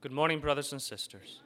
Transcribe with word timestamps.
Good 0.00 0.12
morning, 0.12 0.38
brothers 0.38 0.70
and 0.70 0.80
sisters. 0.80 1.40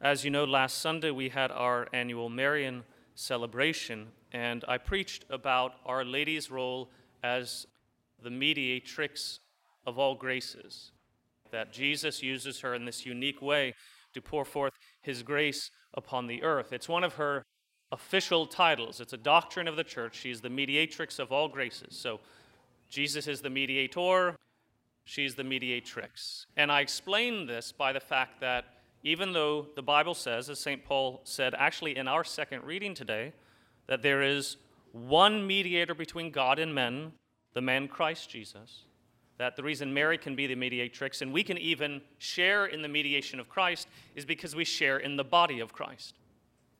As 0.00 0.24
you 0.24 0.32
know, 0.32 0.42
last 0.42 0.78
Sunday 0.78 1.12
we 1.12 1.28
had 1.28 1.52
our 1.52 1.86
annual 1.92 2.28
Marian 2.28 2.82
celebration, 3.14 4.08
and 4.32 4.64
I 4.66 4.78
preached 4.78 5.24
about 5.30 5.74
Our 5.86 6.04
Lady's 6.04 6.50
role 6.50 6.90
as 7.22 7.68
the 8.20 8.30
mediatrix 8.30 9.38
of 9.86 9.96
all 9.96 10.16
graces, 10.16 10.90
that 11.52 11.72
Jesus 11.72 12.20
uses 12.20 12.58
her 12.62 12.74
in 12.74 12.84
this 12.84 13.06
unique 13.06 13.40
way 13.40 13.74
to 14.14 14.20
pour 14.20 14.44
forth 14.44 14.72
his 15.02 15.22
grace 15.22 15.70
upon 15.94 16.26
the 16.26 16.42
earth. 16.42 16.72
It's 16.72 16.88
one 16.88 17.04
of 17.04 17.14
her 17.14 17.44
official 17.92 18.44
titles, 18.44 19.00
it's 19.00 19.12
a 19.12 19.16
doctrine 19.16 19.68
of 19.68 19.76
the 19.76 19.84
church. 19.84 20.16
She 20.16 20.32
is 20.32 20.40
the 20.40 20.50
mediatrix 20.50 21.20
of 21.20 21.30
all 21.30 21.46
graces. 21.46 21.96
So 21.96 22.18
Jesus 22.90 23.28
is 23.28 23.40
the 23.40 23.50
mediator, 23.50 24.34
she's 25.08 25.34
the 25.34 25.44
mediatrix. 25.44 26.46
And 26.56 26.70
I 26.70 26.80
explain 26.80 27.46
this 27.46 27.72
by 27.72 27.92
the 27.92 28.00
fact 28.00 28.40
that 28.40 28.66
even 29.02 29.32
though 29.32 29.66
the 29.74 29.82
Bible 29.82 30.14
says, 30.14 30.50
as 30.50 30.60
St. 30.60 30.84
Paul 30.84 31.22
said 31.24 31.54
actually 31.56 31.96
in 31.96 32.06
our 32.06 32.24
second 32.24 32.64
reading 32.64 32.94
today, 32.94 33.32
that 33.86 34.02
there 34.02 34.22
is 34.22 34.58
one 34.92 35.46
mediator 35.46 35.94
between 35.94 36.30
God 36.30 36.58
and 36.58 36.74
men, 36.74 37.12
the 37.54 37.62
man 37.62 37.88
Christ 37.88 38.28
Jesus, 38.28 38.84
that 39.38 39.56
the 39.56 39.62
reason 39.62 39.94
Mary 39.94 40.18
can 40.18 40.36
be 40.36 40.46
the 40.46 40.56
mediatrix 40.56 41.22
and 41.22 41.32
we 41.32 41.42
can 41.42 41.56
even 41.56 42.02
share 42.18 42.66
in 42.66 42.82
the 42.82 42.88
mediation 42.88 43.40
of 43.40 43.48
Christ 43.48 43.88
is 44.14 44.26
because 44.26 44.54
we 44.54 44.64
share 44.64 44.98
in 44.98 45.16
the 45.16 45.24
body 45.24 45.60
of 45.60 45.72
Christ. 45.72 46.16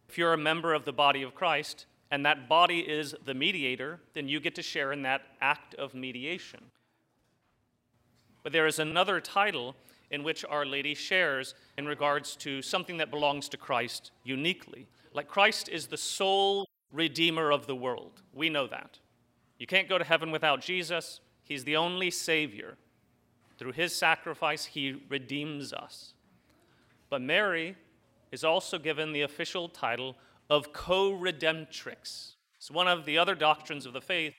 If 0.08 0.18
you're 0.18 0.34
a 0.34 0.38
member 0.38 0.74
of 0.74 0.84
the 0.84 0.92
body 0.92 1.22
of 1.22 1.34
Christ 1.34 1.86
and 2.10 2.26
that 2.26 2.46
body 2.46 2.80
is 2.80 3.14
the 3.24 3.34
mediator, 3.34 4.00
then 4.12 4.28
you 4.28 4.38
get 4.38 4.54
to 4.56 4.62
share 4.62 4.92
in 4.92 5.02
that 5.02 5.22
act 5.40 5.74
of 5.76 5.94
mediation. 5.94 6.60
But 8.48 8.54
there 8.54 8.66
is 8.66 8.78
another 8.78 9.20
title 9.20 9.76
in 10.10 10.22
which 10.22 10.42
Our 10.42 10.64
Lady 10.64 10.94
shares 10.94 11.54
in 11.76 11.84
regards 11.84 12.34
to 12.36 12.62
something 12.62 12.96
that 12.96 13.10
belongs 13.10 13.46
to 13.50 13.58
Christ 13.58 14.10
uniquely. 14.24 14.86
Like 15.12 15.28
Christ 15.28 15.68
is 15.68 15.86
the 15.86 15.98
sole 15.98 16.66
redeemer 16.90 17.52
of 17.52 17.66
the 17.66 17.76
world. 17.76 18.22
We 18.32 18.48
know 18.48 18.66
that. 18.66 19.00
You 19.58 19.66
can't 19.66 19.86
go 19.86 19.98
to 19.98 20.04
heaven 20.04 20.30
without 20.30 20.62
Jesus. 20.62 21.20
He's 21.44 21.64
the 21.64 21.76
only 21.76 22.10
Savior. 22.10 22.78
Through 23.58 23.72
his 23.72 23.94
sacrifice, 23.94 24.64
he 24.64 25.02
redeems 25.10 25.74
us. 25.74 26.14
But 27.10 27.20
Mary 27.20 27.76
is 28.32 28.44
also 28.44 28.78
given 28.78 29.12
the 29.12 29.20
official 29.20 29.68
title 29.68 30.16
of 30.48 30.72
co 30.72 31.10
redemptrix. 31.10 32.36
It's 32.56 32.70
one 32.70 32.88
of 32.88 33.04
the 33.04 33.18
other 33.18 33.34
doctrines 33.34 33.84
of 33.84 33.92
the 33.92 34.00
faith 34.00 34.32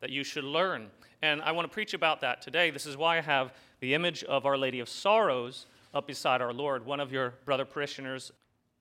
that 0.00 0.10
you 0.10 0.24
should 0.24 0.44
learn. 0.44 0.88
And 1.22 1.42
I 1.42 1.52
want 1.52 1.68
to 1.68 1.72
preach 1.72 1.94
about 1.94 2.20
that 2.22 2.40
today. 2.42 2.70
This 2.70 2.86
is 2.86 2.96
why 2.96 3.18
I 3.18 3.20
have 3.20 3.52
the 3.80 3.94
image 3.94 4.24
of 4.24 4.46
Our 4.46 4.56
Lady 4.56 4.80
of 4.80 4.88
Sorrows 4.88 5.66
up 5.92 6.06
beside 6.06 6.40
our 6.40 6.52
Lord. 6.52 6.86
One 6.86 7.00
of 7.00 7.12
your 7.12 7.34
brother 7.44 7.64
parishioners 7.64 8.32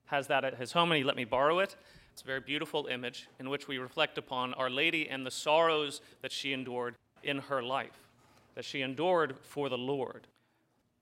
has 0.06 0.28
that 0.28 0.44
at 0.44 0.56
his 0.56 0.72
home, 0.72 0.92
and 0.92 0.98
he 0.98 1.04
let 1.04 1.16
me 1.16 1.26
borrow 1.26 1.60
it. 1.60 1.76
It's 2.14 2.22
a 2.22 2.26
very 2.26 2.40
beautiful 2.40 2.88
image 2.88 3.28
in 3.40 3.50
which 3.50 3.68
we 3.68 3.78
reflect 3.78 4.18
upon 4.18 4.54
Our 4.56 4.70
Lady 4.70 5.10
and 5.10 5.26
the 5.26 5.32
sorrows 5.32 6.02
that 6.22 6.32
she 6.32 6.54
endured 6.54 6.96
in 7.24 7.40
her 7.40 7.62
life, 7.62 8.08
that 8.56 8.66
she 8.66 8.82
endured 8.82 9.36
for 9.42 9.70
the 9.70 9.78
Lord. 9.78 10.28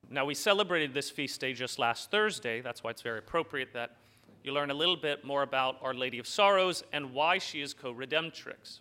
Now, 0.10 0.26
we 0.26 0.34
celebrated 0.34 0.94
this 0.94 1.10
feast 1.10 1.42
day 1.42 1.54
just 1.54 1.80
last 1.80 2.12
Thursday. 2.12 2.62
That's 2.62 2.84
why 2.84 2.92
it's 2.92 3.02
very 3.02 3.20
appropriate 3.20 3.74
that 3.74 3.98
you 4.44 4.54
learn 4.54 4.72
a 4.72 4.74
little 4.74 4.96
bit 4.96 5.26
more 5.26 5.44
about 5.44 5.78
Our 5.82 5.94
Lady 5.94 6.20
of 6.20 6.28
Sorrows 6.28 6.84
and 6.94 7.14
why 7.14 7.38
she 7.38 7.62
is 7.62 7.74
co 7.74 7.94
redemptrix. 7.94 8.80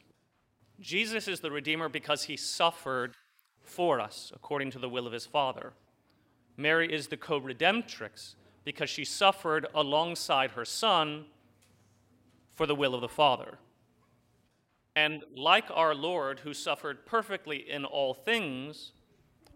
Jesus 0.80 1.28
is 1.28 1.40
the 1.40 1.50
Redeemer 1.50 1.88
because 1.88 2.24
he 2.24 2.36
suffered 2.36 3.14
for 3.62 4.00
us 4.00 4.32
according 4.34 4.70
to 4.72 4.78
the 4.78 4.88
will 4.88 5.06
of 5.06 5.12
his 5.12 5.26
Father. 5.26 5.72
Mary 6.56 6.92
is 6.92 7.08
the 7.08 7.16
co 7.16 7.40
redemptrix 7.40 8.34
because 8.64 8.90
she 8.90 9.04
suffered 9.04 9.66
alongside 9.74 10.52
her 10.52 10.64
Son 10.64 11.26
for 12.54 12.66
the 12.66 12.74
will 12.74 12.94
of 12.94 13.00
the 13.00 13.08
Father. 13.08 13.58
And 14.94 15.22
like 15.36 15.66
our 15.70 15.94
Lord, 15.94 16.40
who 16.40 16.54
suffered 16.54 17.04
perfectly 17.04 17.58
in 17.70 17.84
all 17.84 18.14
things, 18.14 18.92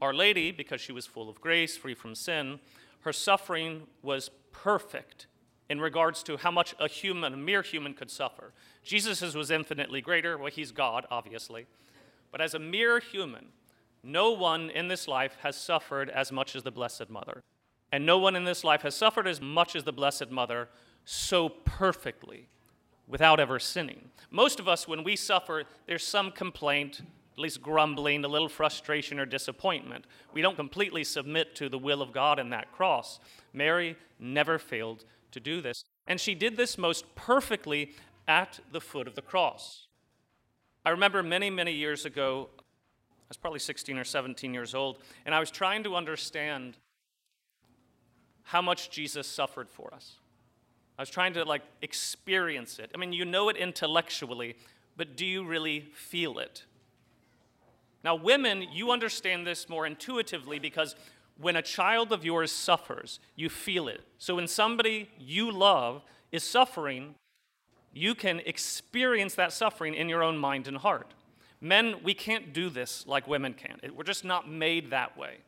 Our 0.03 0.12
Lady, 0.12 0.53
because 0.53 0.81
she 0.81 0.93
was 0.93 1.06
full 1.06 1.28
of 1.28 1.41
grace, 1.41 1.77
free 1.77 1.95
from 1.95 2.15
sin, 2.15 2.61
her 3.00 3.12
suffering 3.12 3.87
was 4.03 4.31
perfect 4.53 5.27
in 5.71 5.81
regards 5.81 6.25
to 6.25 6.37
how 6.37 6.51
much 6.51 6.75
a 6.81 6.89
human, 6.89 7.33
a 7.33 7.37
mere 7.37 7.63
human, 7.63 7.95
could 7.95 8.11
suffer. 8.11 8.53
Jesus' 8.83 9.35
was 9.35 9.53
infinitely 9.53 10.01
greater. 10.01 10.37
Well, 10.37 10.51
he's 10.51 10.73
God, 10.73 11.07
obviously. 11.13 11.67
But 12.33 12.41
as 12.41 12.55
a 12.55 12.59
mere 12.59 12.99
human, 12.99 13.47
no 14.03 14.33
one 14.33 14.69
in 14.71 14.89
this 14.89 15.07
life 15.07 15.37
has 15.43 15.57
suffered 15.57 16.11
as 16.11 16.33
much 16.33 16.57
as 16.57 16.65
the 16.65 16.73
Blessed 16.73 17.09
Mother. 17.09 17.45
And 17.93 18.05
no 18.05 18.19
one 18.19 18.35
in 18.35 18.45
this 18.45 18.65
life 18.65 18.83
has 18.83 18.97
suffered 18.97 19.29
as 19.29 19.41
much 19.41 19.77
as 19.77 19.85
the 19.85 19.93
Blessed 19.93 20.31
Mother 20.31 20.69
so 21.05 21.49
perfectly 21.49 22.49
without 23.07 23.39
ever 23.39 23.61
sinning. 23.61 24.11
Most 24.29 24.59
of 24.59 24.67
us, 24.67 24.89
when 24.89 25.05
we 25.05 25.15
suffer, 25.15 25.63
there's 25.87 26.05
some 26.05 26.33
complaint, 26.33 27.01
at 27.35 27.39
least 27.39 27.63
grumbling, 27.63 28.25
a 28.25 28.29
little 28.29 28.49
frustration 28.49 29.21
or 29.21 29.27
disappointment. 29.27 30.05
We 30.33 30.43
don't 30.43 30.57
completely 30.57 31.05
submit 31.05 31.55
to 31.57 31.69
the 31.69 31.79
will 31.79 32.03
of 32.03 32.13
God 32.13 32.41
in 32.41 32.51
that 32.51 32.73
cross. 32.73 33.21
Mary 33.53 33.97
never 34.19 34.59
failed 34.59 35.05
to 35.33 35.41
do 35.41 35.61
this. 35.61 35.85
And 36.07 36.21
she 36.21 36.35
did 36.35 36.57
this 36.57 36.79
most 36.79 37.15
perfectly 37.15 37.93
at 38.27 38.61
the 38.73 38.81
foot 38.81 39.07
of 39.07 39.15
the 39.15 39.23
cross. 39.23 39.87
I 40.85 40.91
remember 40.91 41.23
many, 41.23 41.51
many 41.51 41.73
years 41.73 42.05
ago, 42.05 42.49
I 42.59 42.63
was 43.29 43.37
probably 43.37 43.61
16 43.61 43.99
or 43.99 44.05
17 44.05 44.55
years 44.55 44.75
old, 44.75 44.99
and 45.27 45.35
I 45.35 45.41
was 45.41 45.51
trying 45.51 45.85
to 45.85 45.95
understand 45.95 46.77
how 48.43 48.63
much 48.63 48.91
Jesus 48.91 49.27
suffered 49.27 49.69
for 49.71 49.93
us. 49.95 50.17
I 50.99 51.03
was 51.03 51.11
trying 51.11 51.35
to 51.35 51.45
like 51.45 51.63
experience 51.83 52.79
it. 52.79 52.91
I 52.95 52.99
mean, 52.99 53.13
you 53.13 53.25
know 53.25 53.49
it 53.49 53.57
intellectually, 53.57 54.57
but 54.97 55.17
do 55.17 55.25
you 55.25 55.45
really 55.45 55.89
feel 55.95 56.39
it? 56.39 56.65
Now, 58.03 58.15
women, 58.15 58.67
you 58.73 58.91
understand 58.91 59.47
this 59.47 59.69
more 59.69 59.87
intuitively 59.87 60.59
because 60.59 60.97
when 61.41 61.56
a 61.56 61.62
child 61.62 62.12
of 62.12 62.25
yours 62.25 62.53
suffers, 62.53 63.19
you 63.34 63.49
feel 63.49 63.89
it. 63.89 64.03
So 64.19 64.34
when 64.34 64.47
somebody 64.47 65.09
you 65.19 65.51
love 65.51 66.03
is 66.31 66.45
suffering, 66.45 67.15
you 67.93 68.15
can 68.15 68.41
experience 68.41 69.34
that 69.37 69.53
suffering 69.53 69.95
in 69.95 70.09
your 70.09 70.23
own 70.23 70.37
mind 70.37 70.69
and 70.69 70.77
heart. 70.77 71.15
Men, 71.61 71.97
we 72.03 72.15
can't 72.15 72.53
do 72.53 72.69
this 72.71 73.06
like 73.06 73.27
women 73.27 73.55
can. 73.55 73.78
We're 73.95 74.05
just 74.05 74.25
not 74.25 74.51
made 74.51 74.91
that 74.91 75.17
way. 75.17 75.39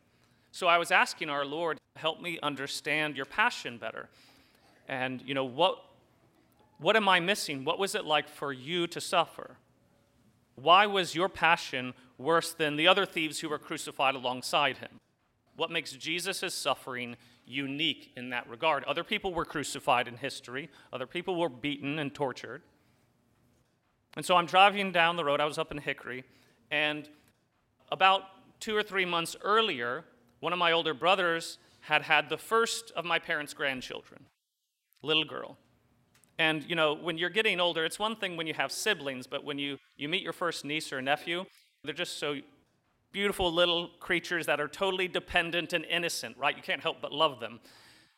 So 0.50 0.66
I 0.66 0.78
was 0.78 0.90
asking 0.90 1.30
our 1.30 1.44
Lord, 1.44 1.78
help 1.96 2.20
me 2.20 2.38
understand 2.42 3.16
your 3.16 3.26
passion 3.26 3.78
better. 3.78 4.08
And, 4.88 5.22
you 5.24 5.34
know, 5.34 5.44
what, 5.44 5.78
what 6.78 6.96
am 6.96 7.08
I 7.08 7.20
missing? 7.20 7.64
What 7.64 7.78
was 7.78 7.94
it 7.94 8.04
like 8.04 8.28
for 8.28 8.52
you 8.52 8.86
to 8.88 9.00
suffer? 9.00 9.56
Why 10.56 10.86
was 10.86 11.14
your 11.14 11.28
passion 11.28 11.94
worse 12.18 12.52
than 12.52 12.76
the 12.76 12.88
other 12.88 13.06
thieves 13.06 13.40
who 13.40 13.48
were 13.48 13.58
crucified 13.58 14.14
alongside 14.14 14.78
him? 14.78 15.00
What 15.56 15.70
makes 15.70 15.92
Jesus' 15.92 16.54
suffering 16.54 17.16
unique 17.46 18.12
in 18.16 18.30
that 18.30 18.48
regard? 18.48 18.84
Other 18.84 19.04
people 19.04 19.34
were 19.34 19.44
crucified 19.44 20.08
in 20.08 20.16
history, 20.16 20.70
other 20.92 21.06
people 21.06 21.38
were 21.38 21.48
beaten 21.48 21.98
and 21.98 22.14
tortured. 22.14 22.62
And 24.14 24.24
so 24.24 24.36
I'm 24.36 24.46
driving 24.46 24.92
down 24.92 25.16
the 25.16 25.24
road, 25.24 25.40
I 25.40 25.46
was 25.46 25.58
up 25.58 25.72
in 25.72 25.78
Hickory, 25.78 26.24
and 26.70 27.08
about 27.90 28.22
two 28.60 28.76
or 28.76 28.82
three 28.82 29.04
months 29.04 29.36
earlier, 29.42 30.04
one 30.40 30.52
of 30.52 30.58
my 30.58 30.72
older 30.72 30.94
brothers 30.94 31.58
had 31.80 32.02
had 32.02 32.28
the 32.28 32.38
first 32.38 32.92
of 32.94 33.04
my 33.04 33.18
parents' 33.18 33.54
grandchildren, 33.54 34.26
little 35.02 35.24
girl. 35.24 35.56
And 36.38 36.64
you 36.68 36.76
know, 36.76 36.94
when 36.94 37.18
you're 37.18 37.30
getting 37.30 37.60
older, 37.60 37.84
it's 37.84 37.98
one 37.98 38.16
thing 38.16 38.36
when 38.36 38.46
you 38.46 38.54
have 38.54 38.72
siblings, 38.72 39.26
but 39.26 39.44
when 39.44 39.58
you, 39.58 39.78
you 39.96 40.08
meet 40.08 40.22
your 40.22 40.32
first 40.32 40.64
niece 40.64 40.92
or 40.92 41.02
nephew, 41.02 41.44
they're 41.84 41.94
just 41.94 42.18
so 42.18 42.36
beautiful 43.12 43.52
little 43.52 43.88
creatures 44.00 44.46
that 44.46 44.60
are 44.60 44.68
totally 44.68 45.06
dependent 45.06 45.72
and 45.72 45.84
innocent, 45.84 46.36
right? 46.38 46.56
You 46.56 46.62
can't 46.62 46.80
help 46.80 47.00
but 47.00 47.12
love 47.12 47.40
them. 47.40 47.60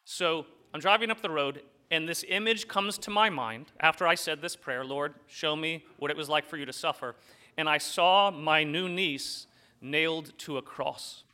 So 0.05 0.47
I'm 0.73 0.81
driving 0.81 1.11
up 1.11 1.21
the 1.21 1.31
road, 1.31 1.63
and 1.91 2.09
this 2.09 2.25
image 2.29 2.69
comes 2.69 2.97
to 2.99 3.11
my 3.11 3.29
mind 3.29 3.67
after 3.81 4.07
I 4.07 4.15
said 4.15 4.41
this 4.41 4.57
prayer 4.57 4.85
Lord, 4.85 5.15
show 5.27 5.57
me 5.57 5.85
what 5.99 6.11
it 6.11 6.17
was 6.17 6.29
like 6.29 6.47
for 6.47 6.57
you 6.57 6.67
to 6.67 6.73
suffer. 6.73 7.17
And 7.57 7.69
I 7.69 7.79
saw 7.79 8.31
my 8.31 8.65
new 8.65 8.89
niece 8.89 9.47
nailed 9.81 10.37
to 10.39 10.57
a 10.57 10.63
cross. 10.63 11.25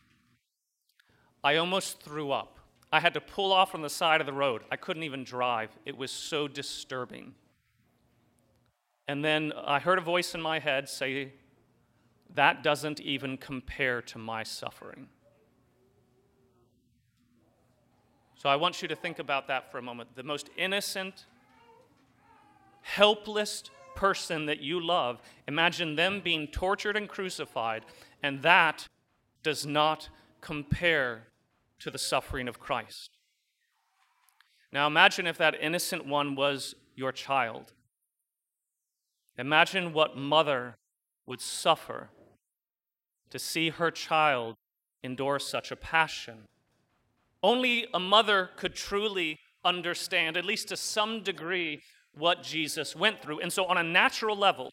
I 1.43 1.57
almost 1.57 2.03
threw 2.03 2.33
up. 2.33 2.59
I 2.93 3.01
had 3.01 3.15
to 3.15 3.21
pull 3.21 3.53
off 3.53 3.75
on 3.75 3.83
the 3.83 3.89
side 3.89 4.21
of 4.21 4.27
the 4.27 4.33
road. 4.33 4.63
I 4.71 4.77
couldn't 4.77 5.05
even 5.05 5.25
drive. 5.25 5.71
It 5.87 5.97
was 5.97 6.11
so 6.11 6.49
disturbing. 6.49 7.35
And 9.07 9.25
then 9.25 9.53
I 9.57 9.79
heard 9.79 9.99
a 9.99 10.03
voice 10.03 10.35
in 10.35 10.41
my 10.41 10.59
head 10.59 10.89
say, 10.89 11.33
that 12.35 12.63
doesn't 12.63 13.01
even 13.01 13.37
compare 13.37 14.01
to 14.03 14.19
my 14.19 14.43
suffering. 14.43 15.09
So 18.37 18.49
I 18.49 18.57
want 18.57 18.81
you 18.81 18.89
to 18.89 18.97
think 18.97 19.19
about 19.19 19.49
that 19.49 19.71
for 19.71 19.79
a 19.79 19.83
moment. 19.83 20.17
The 20.17 20.23
most 20.23 20.49
innocent, 20.57 21.27
helpless 22.83 23.65
person 23.95 24.47
that 24.47 24.61
you 24.61 24.81
love, 24.81 25.21
imagine 25.47 25.97
them 25.97 26.21
being 26.23 26.47
tortured 26.47 26.97
and 26.97 27.09
crucified, 27.09 27.85
and 28.23 28.41
that 28.43 28.87
does 29.43 29.67
not 29.67 30.09
compare 30.41 31.27
to 31.81 31.91
the 31.91 31.99
suffering 31.99 32.49
of 32.49 32.59
Christ. 32.59 33.19
Now 34.73 34.87
imagine 34.87 35.27
if 35.27 35.37
that 35.39 35.55
innocent 35.61 36.07
one 36.07 36.35
was 36.35 36.75
your 36.95 37.13
child. 37.13 37.73
Imagine 39.37 39.93
what 39.93 40.17
mother 40.17 40.77
would 41.27 41.41
suffer 41.41 42.11
to 43.31 43.39
see 43.39 43.71
her 43.71 43.91
child 43.91 44.57
endure 45.03 45.39
such 45.39 45.71
a 45.71 45.77
passion. 45.77 46.49
Only 47.43 47.87
a 47.95 48.01
mother 48.01 48.51
could 48.57 48.75
truly 48.75 49.39
understand, 49.65 50.37
at 50.37 50.45
least 50.45 50.69
to 50.69 50.77
some 50.77 51.23
degree, 51.23 51.83
what 52.15 52.43
Jesus 52.43 52.97
went 52.97 53.23
through. 53.23 53.41
And 53.41 53.53
so, 53.53 53.65
on 53.67 53.79
a 53.79 53.83
natural 53.83 54.37
level, 54.37 54.71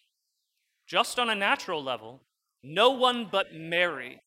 just 0.85 1.19
on 1.19 1.29
a 1.29 1.35
natural 1.35 1.83
level, 1.83 2.21
no 2.63 2.91
one 2.91 3.27
but 3.31 3.53
Mary 3.53 4.19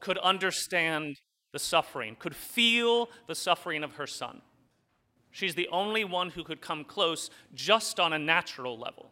could 0.00 0.18
understand 0.18 1.16
the 1.52 1.58
suffering, 1.58 2.16
could 2.18 2.36
feel 2.36 3.08
the 3.26 3.34
suffering 3.34 3.82
of 3.82 3.92
her 3.92 4.06
son. 4.06 4.42
She's 5.30 5.54
the 5.54 5.68
only 5.68 6.04
one 6.04 6.30
who 6.30 6.44
could 6.44 6.60
come 6.60 6.84
close 6.84 7.30
just 7.54 7.98
on 7.98 8.12
a 8.12 8.18
natural 8.18 8.78
level. 8.78 9.10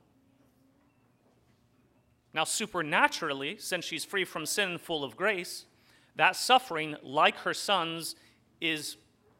Now, 2.34 2.42
supernaturally, 2.42 3.56
since 3.58 3.84
she's 3.84 4.04
free 4.04 4.24
from 4.24 4.44
sin 4.44 4.70
and 4.70 4.80
full 4.80 5.04
of 5.04 5.16
grace, 5.16 5.66
that 6.16 6.34
suffering, 6.34 6.96
like 7.02 7.36
her 7.38 7.54
son's, 7.54 8.16
is, 8.60 8.96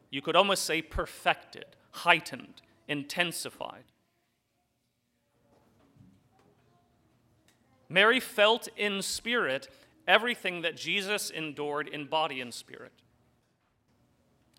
you 0.09 0.21
could 0.21 0.37
almost 0.37 0.63
say, 0.63 0.81
perfected, 0.81 1.65
heightened, 1.91 2.61
intensified. 2.87 3.83
Mary 7.89 8.21
felt 8.21 8.69
in 8.77 9.01
spirit 9.01 9.67
everything 10.07 10.61
that 10.61 10.77
Jesus 10.77 11.29
endured 11.29 11.89
in 11.89 12.05
body 12.05 12.39
and 12.39 12.53
spirit. 12.53 12.93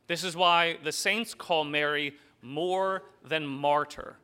This 0.08 0.22
is 0.22 0.36
why 0.36 0.76
the 0.84 0.92
saints 0.92 1.34
call 1.34 1.64
Mary 1.64 2.14
more 2.42 3.02
than 3.24 3.46
martyr. 3.46 4.18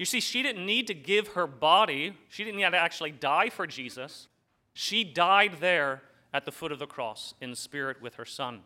You 0.00 0.06
see, 0.06 0.20
she 0.20 0.42
didn't 0.42 0.64
need 0.64 0.86
to 0.86 0.94
give 0.94 1.28
her 1.28 1.46
body, 1.46 2.16
she 2.30 2.42
didn't 2.42 2.56
need 2.56 2.70
to 2.70 2.78
actually 2.78 3.10
die 3.10 3.50
for 3.50 3.66
Jesus. 3.66 4.28
She 4.72 5.04
died 5.04 5.58
there 5.60 6.00
at 6.32 6.46
the 6.46 6.50
foot 6.50 6.72
of 6.72 6.78
the 6.78 6.86
cross 6.86 7.34
in 7.38 7.54
spirit 7.54 8.00
with 8.00 8.14
her 8.14 8.24
son. 8.24 8.60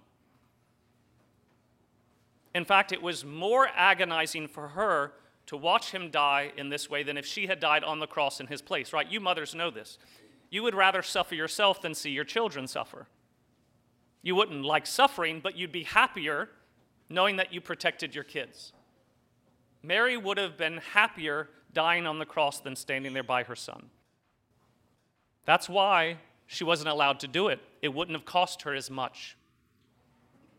In 2.54 2.64
fact, 2.64 2.92
it 2.92 3.02
was 3.02 3.24
more 3.24 3.66
agonizing 3.74 4.46
for 4.46 4.68
her 4.68 5.14
to 5.46 5.56
watch 5.56 5.90
him 5.90 6.08
die 6.08 6.52
in 6.56 6.68
this 6.68 6.88
way 6.88 7.02
than 7.02 7.16
if 7.18 7.26
she 7.26 7.48
had 7.48 7.58
died 7.58 7.82
on 7.82 7.98
the 7.98 8.06
cross 8.06 8.38
in 8.38 8.46
his 8.46 8.62
place, 8.62 8.92
right? 8.92 9.10
You 9.10 9.18
mothers 9.18 9.56
know 9.56 9.72
this. 9.72 9.98
You 10.50 10.62
would 10.62 10.76
rather 10.76 11.02
suffer 11.02 11.34
yourself 11.34 11.82
than 11.82 11.96
see 11.96 12.10
your 12.10 12.22
children 12.22 12.68
suffer. 12.68 13.08
You 14.22 14.36
wouldn't 14.36 14.64
like 14.64 14.86
suffering, 14.86 15.40
but 15.42 15.58
you'd 15.58 15.72
be 15.72 15.82
happier 15.82 16.50
knowing 17.08 17.34
that 17.38 17.52
you 17.52 17.60
protected 17.60 18.14
your 18.14 18.22
kids. 18.22 18.72
Mary 19.84 20.16
would 20.16 20.38
have 20.38 20.56
been 20.56 20.78
happier 20.78 21.50
dying 21.74 22.06
on 22.06 22.18
the 22.18 22.24
cross 22.24 22.60
than 22.60 22.74
standing 22.74 23.12
there 23.12 23.22
by 23.22 23.42
her 23.42 23.54
son. 23.54 23.90
That's 25.44 25.68
why 25.68 26.16
she 26.46 26.64
wasn't 26.64 26.88
allowed 26.88 27.20
to 27.20 27.28
do 27.28 27.48
it. 27.48 27.60
It 27.82 27.92
wouldn't 27.92 28.16
have 28.16 28.24
cost 28.24 28.62
her 28.62 28.74
as 28.74 28.90
much. 28.90 29.36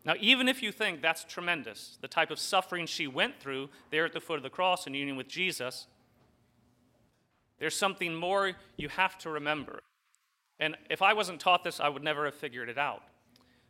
Now, 0.06 0.14
even 0.20 0.48
if 0.48 0.62
you 0.62 0.72
think 0.72 1.02
that's 1.02 1.24
tremendous, 1.24 1.98
the 2.02 2.08
type 2.08 2.30
of 2.30 2.38
suffering 2.38 2.86
she 2.86 3.08
went 3.08 3.40
through 3.40 3.70
there 3.90 4.06
at 4.06 4.14
the 4.14 4.20
foot 4.20 4.38
of 4.38 4.44
the 4.44 4.50
cross 4.52 4.86
in 4.86 4.94
union 4.94 5.18
with 5.18 5.28
Jesus, 5.28 5.88
there's 7.58 7.76
something 7.76 8.14
more 8.14 8.52
you 8.78 8.90
have 8.90 9.18
to 9.20 9.32
remember. 9.32 9.80
And 10.60 10.76
if 10.92 11.02
I 11.02 11.14
wasn't 11.14 11.40
taught 11.40 11.64
this, 11.64 11.80
I 11.80 11.90
would 11.90 12.04
never 12.04 12.26
have 12.26 12.36
figured 12.36 12.70
it 12.70 12.78
out. 12.78 13.02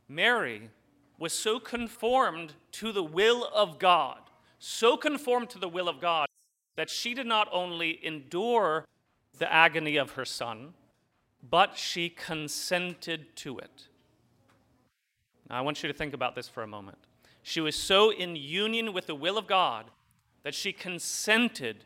Mary 0.10 0.69
was 1.18 1.31
so 1.31 1.60
conformed 1.60 2.54
to 2.74 2.92
the 2.92 3.04
will 3.04 3.48
of 3.56 3.80
God, 3.80 4.19
so 4.60 4.98
conformed 4.98 5.50
to 5.52 5.60
the 5.60 5.69
will 5.69 5.88
of 5.88 6.02
God, 6.02 6.28
that 6.75 6.90
she 6.90 7.13
did 7.13 7.28
not 7.28 7.48
only 7.52 8.06
endure 8.06 8.86
the 9.38 9.52
agony 9.52 9.98
of 9.98 10.12
her 10.12 10.25
son, 10.25 10.74
but 11.48 11.78
she 11.78 12.10
consented 12.10 13.36
to 13.38 13.57
it. 13.57 13.88
Now, 15.50 15.57
I 15.57 15.62
want 15.62 15.84
you 15.84 15.88
to 15.88 15.98
think 15.98 16.13
about 16.13 16.36
this 16.36 16.48
for 16.48 16.63
a 16.63 16.68
moment. 16.68 16.98
She 17.44 17.62
was 17.62 17.75
so 17.75 18.12
in 18.12 18.36
union 18.36 18.94
with 18.94 19.06
the 19.06 19.16
will 19.16 19.38
of 19.38 19.46
God 19.46 19.86
that 20.44 20.56
she 20.56 20.74
consented 20.74 21.84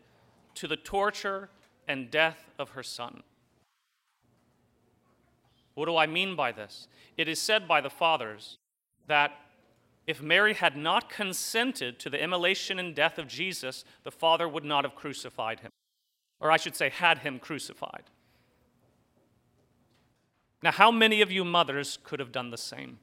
to 0.55 0.67
the 0.67 0.77
torture 0.77 1.49
and 1.87 2.09
death 2.09 2.49
of 2.57 2.71
her 2.71 2.83
son. 2.83 3.23
What 5.73 5.85
do 5.85 5.97
I 5.97 6.07
mean 6.07 6.35
by 6.35 6.51
this? 6.51 6.87
It 7.17 7.27
is 7.27 7.39
said 7.39 7.67
by 7.67 7.81
the 7.81 7.89
fathers 7.89 8.57
that 9.07 9.31
if 10.09 10.23
Mary 10.23 10.55
had 10.55 10.75
not 10.75 11.07
consented 11.07 11.99
to 11.99 12.09
the 12.09 12.19
immolation 12.19 12.79
and 12.79 12.95
death 12.95 13.19
of 13.19 13.27
Jesus, 13.27 13.85
the 14.01 14.09
Father 14.09 14.49
would 14.49 14.65
not 14.65 14.83
have 14.83 14.95
crucified 14.95 15.59
him. 15.59 15.69
Or 16.39 16.49
I 16.49 16.57
should 16.57 16.75
say, 16.75 16.89
had 16.89 17.19
him 17.19 17.37
crucified. 17.37 18.05
Now, 20.63 20.71
how 20.71 20.89
many 20.89 21.21
of 21.21 21.31
you 21.31 21.45
mothers 21.45 21.99
could 22.03 22.19
have 22.19 22.31
done 22.31 22.49
the 22.49 22.57
same? 22.57 22.97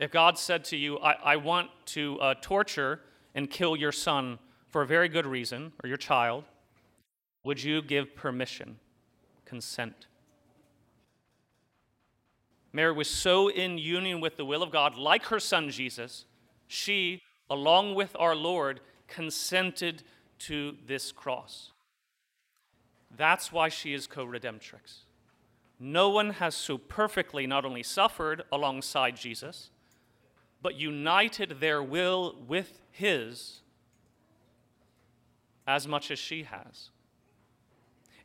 If 0.00 0.10
God 0.10 0.36
said 0.36 0.64
to 0.64 0.76
you, 0.76 0.98
I, 0.98 1.12
I 1.12 1.36
want 1.36 1.70
to 1.86 2.18
uh, 2.18 2.34
torture 2.42 3.02
and 3.36 3.48
kill 3.48 3.76
your 3.76 3.92
son 3.92 4.40
for 4.66 4.82
a 4.82 4.86
very 4.86 5.08
good 5.08 5.26
reason, 5.26 5.72
or 5.84 5.86
your 5.86 5.96
child, 5.96 6.42
would 7.44 7.62
you 7.62 7.82
give 7.82 8.16
permission, 8.16 8.80
consent? 9.44 10.07
Mary 12.72 12.92
was 12.92 13.08
so 13.08 13.48
in 13.48 13.78
union 13.78 14.20
with 14.20 14.36
the 14.36 14.44
will 14.44 14.62
of 14.62 14.70
God, 14.70 14.94
like 14.94 15.24
her 15.26 15.40
son 15.40 15.70
Jesus, 15.70 16.24
she, 16.66 17.22
along 17.48 17.94
with 17.94 18.14
our 18.18 18.34
Lord, 18.34 18.80
consented 19.06 20.02
to 20.40 20.76
this 20.86 21.10
cross. 21.10 21.72
That's 23.16 23.50
why 23.50 23.68
she 23.68 23.94
is 23.94 24.06
co 24.06 24.26
redemptrix. 24.26 25.04
No 25.80 26.08
one 26.10 26.30
has 26.30 26.54
so 26.54 26.76
perfectly 26.76 27.46
not 27.46 27.64
only 27.64 27.82
suffered 27.82 28.42
alongside 28.52 29.16
Jesus, 29.16 29.70
but 30.60 30.74
united 30.74 31.60
their 31.60 31.82
will 31.82 32.36
with 32.46 32.80
his 32.90 33.60
as 35.66 35.86
much 35.86 36.10
as 36.10 36.18
she 36.18 36.42
has. 36.44 36.90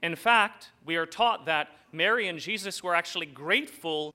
In 0.02 0.16
fact, 0.16 0.72
we 0.86 0.96
are 0.96 1.06
taught 1.06 1.46
that 1.46 1.70
Mary 1.92 2.28
and 2.28 2.40
Jesus 2.40 2.82
were 2.82 2.96
actually 2.96 3.28
grateful 3.28 4.14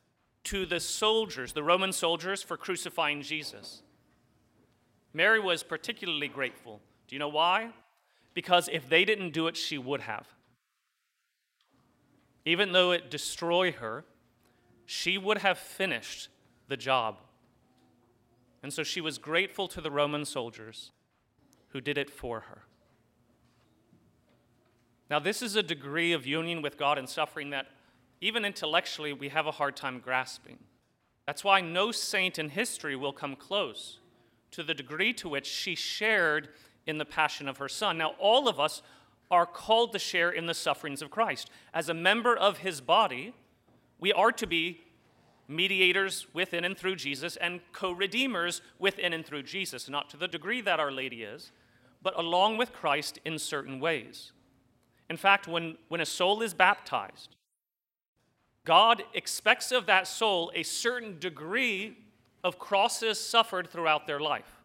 to 0.48 0.64
the 0.64 0.80
soldiers, 0.80 1.52
the 1.52 1.62
Roman 1.62 1.92
soldiers, 1.92 2.42
for 2.42 2.56
crucifying 2.56 3.20
Jesus. 3.20 3.82
Mary 5.12 5.38
was 5.38 5.62
particularly 5.62 6.28
grateful. 6.28 6.80
Do 7.06 7.14
you 7.14 7.18
know 7.18 7.28
why? 7.28 7.68
Because 8.32 8.66
if 8.72 8.88
they 8.88 9.04
didn't 9.04 9.32
do 9.32 9.46
it, 9.46 9.58
she 9.58 9.76
would 9.76 10.00
have. 10.00 10.26
Even 12.46 12.72
though 12.72 12.92
it 12.92 13.10
destroyed 13.10 13.74
her, 13.74 14.06
she 14.86 15.18
would 15.18 15.38
have 15.38 15.58
finished 15.58 16.30
the 16.66 16.78
job. 16.78 17.18
And 18.62 18.72
so 18.72 18.82
she 18.82 19.02
was 19.02 19.18
grateful 19.18 19.68
to 19.68 19.82
the 19.82 19.90
Roman 19.90 20.24
soldiers 20.24 20.92
who 21.68 21.80
did 21.82 21.98
it 21.98 22.08
for 22.08 22.40
her. 22.40 22.62
Now, 25.10 25.18
this 25.18 25.42
is 25.42 25.56
a 25.56 25.62
degree 25.62 26.14
of 26.14 26.26
union 26.26 26.62
with 26.62 26.78
God 26.78 26.96
and 26.96 27.06
suffering 27.06 27.50
that 27.50 27.66
even 28.20 28.44
intellectually 28.44 29.12
we 29.12 29.28
have 29.28 29.46
a 29.46 29.52
hard 29.52 29.76
time 29.76 30.00
grasping. 30.00 30.58
That's 31.26 31.44
why 31.44 31.60
no 31.60 31.92
saint 31.92 32.38
in 32.38 32.50
history 32.50 32.96
will 32.96 33.12
come 33.12 33.36
close 33.36 33.98
to 34.52 34.62
the 34.62 34.74
degree 34.74 35.12
to 35.14 35.28
which 35.28 35.46
she 35.46 35.74
shared 35.74 36.48
in 36.86 36.98
the 36.98 37.04
passion 37.04 37.48
of 37.48 37.58
her 37.58 37.68
son. 37.68 37.98
Now, 37.98 38.14
all 38.18 38.48
of 38.48 38.58
us 38.58 38.82
are 39.30 39.44
called 39.44 39.92
to 39.92 39.98
share 39.98 40.30
in 40.30 40.46
the 40.46 40.54
sufferings 40.54 41.02
of 41.02 41.10
Christ. 41.10 41.50
As 41.74 41.88
a 41.88 41.94
member 41.94 42.34
of 42.34 42.58
his 42.58 42.80
body, 42.80 43.34
we 44.00 44.12
are 44.12 44.32
to 44.32 44.46
be 44.46 44.80
mediators 45.46 46.26
within 46.32 46.64
and 46.64 46.76
through 46.76 46.96
Jesus 46.96 47.36
and 47.36 47.60
co 47.72 47.92
redeemers 47.92 48.62
within 48.78 49.12
and 49.12 49.24
through 49.24 49.42
Jesus, 49.42 49.88
not 49.88 50.08
to 50.10 50.16
the 50.16 50.28
degree 50.28 50.60
that 50.60 50.80
Our 50.80 50.92
Lady 50.92 51.22
is, 51.22 51.52
but 52.02 52.18
along 52.18 52.56
with 52.56 52.72
Christ 52.72 53.18
in 53.24 53.38
certain 53.38 53.80
ways. 53.80 54.32
In 55.10 55.16
fact, 55.16 55.48
when, 55.48 55.76
when 55.88 56.00
a 56.00 56.06
soul 56.06 56.42
is 56.42 56.54
baptized, 56.54 57.36
God 58.68 59.02
expects 59.14 59.72
of 59.72 59.86
that 59.86 60.06
soul 60.06 60.52
a 60.54 60.62
certain 60.62 61.18
degree 61.18 61.96
of 62.44 62.58
crosses 62.58 63.18
suffered 63.18 63.70
throughout 63.70 64.06
their 64.06 64.20
life. 64.20 64.60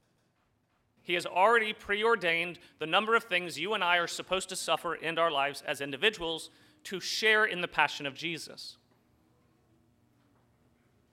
He 1.03 1.13
has 1.13 1.25
already 1.25 1.71
preordained 1.71 2.59
the 2.79 2.85
number 2.85 3.15
of 3.15 3.23
things 3.23 3.57
you 3.57 3.73
and 3.73 3.81
I 3.81 3.95
are 3.95 4.07
supposed 4.07 4.49
to 4.49 4.57
suffer 4.57 4.93
in 4.93 5.17
our 5.17 5.31
lives 5.31 5.63
as 5.65 5.79
individuals 5.79 6.49
to 6.83 6.99
share 6.99 7.45
in 7.45 7.61
the 7.61 7.67
passion 7.69 8.05
of 8.05 8.13
Jesus. 8.13 8.75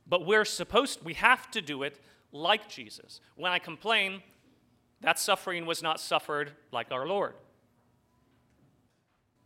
But 0.04 0.26
we're 0.26 0.44
supposed, 0.44 1.04
we 1.04 1.14
have 1.14 1.48
to 1.52 1.62
do 1.62 1.84
it 1.84 2.00
like 2.32 2.68
Jesus. 2.68 3.20
When 3.36 3.52
I 3.52 3.60
complain, 3.60 4.20
that 5.00 5.20
suffering 5.20 5.64
was 5.64 5.80
not 5.80 6.00
suffered 6.00 6.50
like 6.72 6.90
our 6.90 7.06
Lord. 7.06 7.34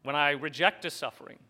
When 0.02 0.16
I 0.16 0.30
reject 0.30 0.86
a 0.86 0.90
suffering, 0.90 1.40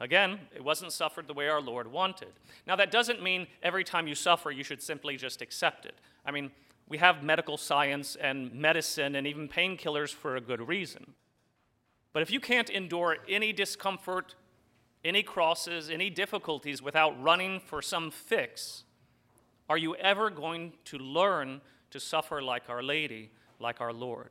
Again, 0.00 0.40
it 0.54 0.62
wasn't 0.62 0.92
suffered 0.92 1.28
the 1.28 1.34
way 1.34 1.48
our 1.48 1.60
Lord 1.60 1.90
wanted. 1.90 2.32
Now, 2.66 2.76
that 2.76 2.90
doesn't 2.90 3.22
mean 3.22 3.46
every 3.62 3.84
time 3.84 4.08
you 4.08 4.14
suffer, 4.14 4.50
you 4.50 4.64
should 4.64 4.82
simply 4.82 5.16
just 5.16 5.40
accept 5.40 5.86
it. 5.86 5.94
I 6.26 6.30
mean, 6.30 6.50
we 6.88 6.98
have 6.98 7.22
medical 7.22 7.56
science 7.56 8.16
and 8.16 8.52
medicine 8.52 9.14
and 9.14 9.26
even 9.26 9.48
painkillers 9.48 10.12
for 10.12 10.36
a 10.36 10.40
good 10.40 10.66
reason. 10.66 11.14
But 12.12 12.22
if 12.22 12.30
you 12.30 12.40
can't 12.40 12.70
endure 12.70 13.18
any 13.28 13.52
discomfort, 13.52 14.34
any 15.04 15.22
crosses, 15.22 15.90
any 15.90 16.10
difficulties 16.10 16.82
without 16.82 17.20
running 17.22 17.60
for 17.60 17.80
some 17.80 18.10
fix, 18.10 18.84
are 19.68 19.78
you 19.78 19.94
ever 19.96 20.28
going 20.30 20.72
to 20.86 20.98
learn 20.98 21.60
to 21.90 22.00
suffer 22.00 22.42
like 22.42 22.68
Our 22.68 22.82
Lady, 22.82 23.30
like 23.60 23.80
our 23.80 23.92
Lord? 23.92 24.30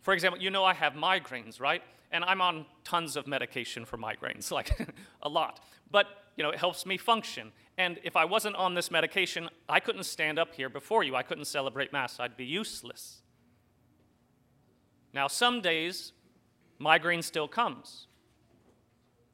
For 0.00 0.14
example, 0.14 0.40
you 0.40 0.50
know 0.50 0.64
I 0.64 0.74
have 0.74 0.94
migraines, 0.94 1.60
right? 1.60 1.82
And 2.12 2.24
I'm 2.24 2.40
on 2.40 2.66
tons 2.84 3.16
of 3.16 3.26
medication 3.26 3.84
for 3.84 3.96
migraines, 3.96 4.50
like 4.58 4.70
a 5.22 5.28
lot. 5.28 5.64
But, 5.90 6.06
you 6.36 6.42
know, 6.42 6.50
it 6.50 6.58
helps 6.58 6.86
me 6.86 6.96
function. 6.96 7.52
And 7.78 7.98
if 8.04 8.16
I 8.16 8.24
wasn't 8.24 8.56
on 8.56 8.74
this 8.74 8.90
medication, 8.90 9.48
I 9.68 9.80
couldn't 9.80 10.04
stand 10.04 10.38
up 10.38 10.54
here 10.54 10.68
before 10.68 11.02
you. 11.02 11.14
I 11.16 11.22
couldn't 11.22 11.46
celebrate 11.46 11.92
Mass. 11.92 12.20
I'd 12.20 12.36
be 12.36 12.44
useless. 12.44 13.22
Now, 15.12 15.26
some 15.26 15.60
days, 15.60 16.12
migraine 16.78 17.22
still 17.22 17.48
comes. 17.48 18.06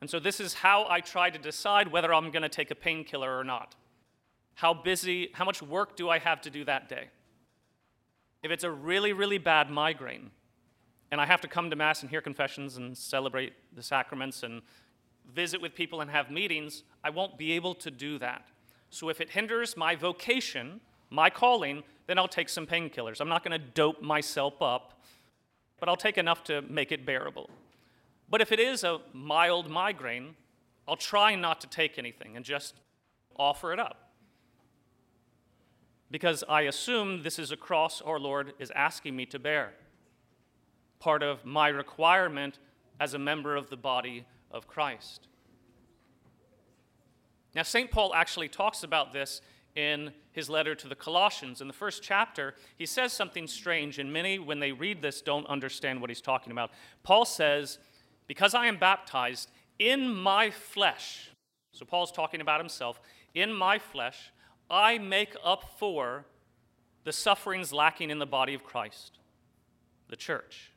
And 0.00 0.08
so, 0.08 0.18
this 0.18 0.40
is 0.40 0.54
how 0.54 0.86
I 0.88 1.00
try 1.00 1.30
to 1.30 1.38
decide 1.38 1.88
whether 1.88 2.12
I'm 2.12 2.30
going 2.30 2.42
to 2.42 2.48
take 2.48 2.70
a 2.70 2.74
painkiller 2.74 3.36
or 3.36 3.44
not. 3.44 3.74
How 4.54 4.72
busy, 4.72 5.30
how 5.34 5.44
much 5.44 5.60
work 5.62 5.96
do 5.96 6.08
I 6.08 6.18
have 6.18 6.40
to 6.42 6.50
do 6.50 6.64
that 6.64 6.88
day? 6.88 7.08
If 8.42 8.50
it's 8.50 8.64
a 8.64 8.70
really, 8.70 9.12
really 9.12 9.38
bad 9.38 9.70
migraine, 9.70 10.30
and 11.10 11.20
I 11.20 11.26
have 11.26 11.40
to 11.42 11.48
come 11.48 11.70
to 11.70 11.76
Mass 11.76 12.02
and 12.02 12.10
hear 12.10 12.20
confessions 12.20 12.76
and 12.76 12.96
celebrate 12.96 13.52
the 13.74 13.82
sacraments 13.82 14.42
and 14.42 14.62
visit 15.34 15.60
with 15.60 15.74
people 15.74 16.00
and 16.00 16.10
have 16.10 16.30
meetings, 16.30 16.82
I 17.04 17.10
won't 17.10 17.38
be 17.38 17.52
able 17.52 17.74
to 17.76 17.90
do 17.90 18.18
that. 18.18 18.46
So 18.90 19.08
if 19.08 19.20
it 19.20 19.30
hinders 19.30 19.76
my 19.76 19.94
vocation, 19.96 20.80
my 21.10 21.30
calling, 21.30 21.82
then 22.06 22.18
I'll 22.18 22.28
take 22.28 22.48
some 22.48 22.66
painkillers. 22.66 23.20
I'm 23.20 23.28
not 23.28 23.44
going 23.44 23.58
to 23.58 23.66
dope 23.66 24.02
myself 24.02 24.60
up, 24.62 25.00
but 25.78 25.88
I'll 25.88 25.96
take 25.96 26.18
enough 26.18 26.44
to 26.44 26.62
make 26.62 26.92
it 26.92 27.04
bearable. 27.04 27.50
But 28.28 28.40
if 28.40 28.52
it 28.52 28.60
is 28.60 28.84
a 28.84 29.00
mild 29.12 29.70
migraine, 29.70 30.34
I'll 30.88 30.96
try 30.96 31.34
not 31.34 31.60
to 31.60 31.66
take 31.66 31.98
anything 31.98 32.36
and 32.36 32.44
just 32.44 32.74
offer 33.36 33.72
it 33.72 33.80
up. 33.80 34.10
Because 36.10 36.44
I 36.48 36.62
assume 36.62 37.22
this 37.22 37.38
is 37.38 37.50
a 37.50 37.56
cross 37.56 38.00
our 38.00 38.18
Lord 38.18 38.52
is 38.58 38.70
asking 38.74 39.16
me 39.16 39.26
to 39.26 39.38
bear, 39.38 39.74
part 40.98 41.22
of 41.22 41.44
my 41.44 41.68
requirement 41.68 42.58
as 42.98 43.14
a 43.14 43.18
member 43.18 43.56
of 43.56 43.70
the 43.70 43.76
body 43.76 44.26
of 44.50 44.66
Christ. 44.66 45.28
Now, 47.54 47.62
St. 47.62 47.90
Paul 47.90 48.14
actually 48.14 48.48
talks 48.48 48.82
about 48.82 49.12
this 49.12 49.40
in 49.74 50.12
his 50.32 50.50
letter 50.50 50.74
to 50.74 50.88
the 50.88 50.94
Colossians. 50.94 51.60
In 51.60 51.68
the 51.68 51.72
first 51.72 52.02
chapter, 52.02 52.54
he 52.76 52.86
says 52.86 53.12
something 53.12 53.46
strange, 53.46 53.98
and 53.98 54.12
many, 54.12 54.38
when 54.38 54.60
they 54.60 54.72
read 54.72 55.02
this, 55.02 55.22
don't 55.22 55.46
understand 55.46 56.00
what 56.00 56.10
he's 56.10 56.20
talking 56.20 56.52
about. 56.52 56.70
Paul 57.02 57.24
says, 57.24 57.78
Because 58.26 58.54
I 58.54 58.66
am 58.66 58.78
baptized 58.78 59.50
in 59.78 60.08
my 60.14 60.50
flesh, 60.50 61.30
so 61.72 61.84
Paul's 61.84 62.12
talking 62.12 62.40
about 62.40 62.60
himself, 62.60 63.00
in 63.34 63.52
my 63.52 63.78
flesh, 63.78 64.32
I 64.70 64.98
make 64.98 65.36
up 65.44 65.78
for 65.78 66.24
the 67.04 67.12
sufferings 67.12 67.72
lacking 67.72 68.10
in 68.10 68.18
the 68.18 68.26
body 68.26 68.54
of 68.54 68.64
Christ, 68.64 69.18
the 70.08 70.16
church. 70.16 70.72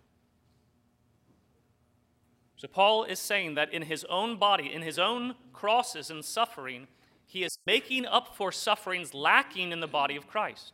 So, 2.60 2.68
Paul 2.68 3.06
is 3.06 3.20
saying 3.20 3.56
that 3.56 3.74
in 3.74 3.84
his 3.84 4.04
own 4.10 4.36
body, 4.36 4.70
in 4.74 4.82
his 4.82 5.00
own 5.00 5.36
crosses 5.54 6.12
and 6.12 6.26
suffering, 6.26 6.90
he 7.26 7.46
is 7.46 7.58
making 7.66 8.06
up 8.06 8.36
for 8.36 8.52
sufferings 8.52 9.14
lacking 9.14 9.72
in 9.72 9.80
the 9.80 9.88
body 9.88 10.18
of 10.18 10.28
Christ, 10.28 10.74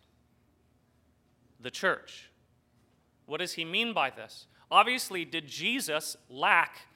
the 1.62 1.70
church. 1.70 2.32
What 3.27 3.39
does 3.39 3.54
he 3.54 3.63
mean 3.63 3.94
by 3.94 4.10
this? 4.10 4.48
Obviously, 4.72 5.25
did 5.25 5.48
Jesus 5.48 6.18
lack 6.27 6.88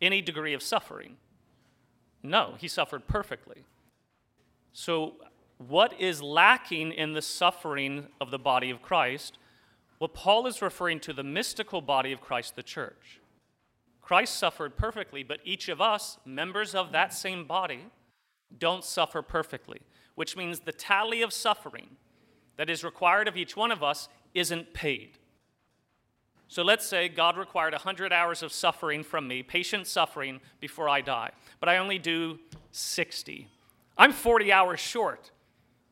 any 0.00 0.22
degree 0.22 0.54
of 0.54 0.62
suffering? 0.62 1.16
No, 2.22 2.54
he 2.56 2.68
suffered 2.68 3.08
perfectly. 3.08 3.64
So, 4.72 5.14
what 5.58 5.92
is 5.98 6.22
lacking 6.22 6.92
in 6.92 7.14
the 7.14 7.22
suffering 7.22 8.06
of 8.20 8.30
the 8.30 8.38
body 8.38 8.70
of 8.70 8.80
Christ? 8.80 9.38
Well, 9.98 10.06
Paul 10.06 10.46
is 10.46 10.62
referring 10.62 11.00
to 11.00 11.12
the 11.12 11.24
mystical 11.24 11.80
body 11.80 12.12
of 12.12 12.20
Christ, 12.20 12.54
the 12.54 12.62
church. 12.62 13.18
Christ 14.06 14.38
suffered 14.38 14.76
perfectly, 14.76 15.24
but 15.24 15.40
each 15.42 15.68
of 15.68 15.80
us, 15.80 16.16
members 16.24 16.76
of 16.76 16.92
that 16.92 17.12
same 17.12 17.44
body, 17.44 17.86
don't 18.56 18.84
suffer 18.84 19.20
perfectly, 19.20 19.80
which 20.14 20.36
means 20.36 20.60
the 20.60 20.70
tally 20.70 21.22
of 21.22 21.32
suffering 21.32 21.88
that 22.56 22.70
is 22.70 22.84
required 22.84 23.26
of 23.26 23.36
each 23.36 23.56
one 23.56 23.72
of 23.72 23.82
us 23.82 24.08
isn't 24.32 24.72
paid. 24.72 25.18
So 26.46 26.62
let's 26.62 26.86
say 26.86 27.08
God 27.08 27.36
required 27.36 27.72
100 27.72 28.12
hours 28.12 28.44
of 28.44 28.52
suffering 28.52 29.02
from 29.02 29.26
me, 29.26 29.42
patient 29.42 29.88
suffering, 29.88 30.38
before 30.60 30.88
I 30.88 31.00
die, 31.00 31.32
but 31.58 31.68
I 31.68 31.78
only 31.78 31.98
do 31.98 32.38
60. 32.70 33.48
I'm 33.98 34.12
40 34.12 34.52
hours 34.52 34.78
short. 34.78 35.32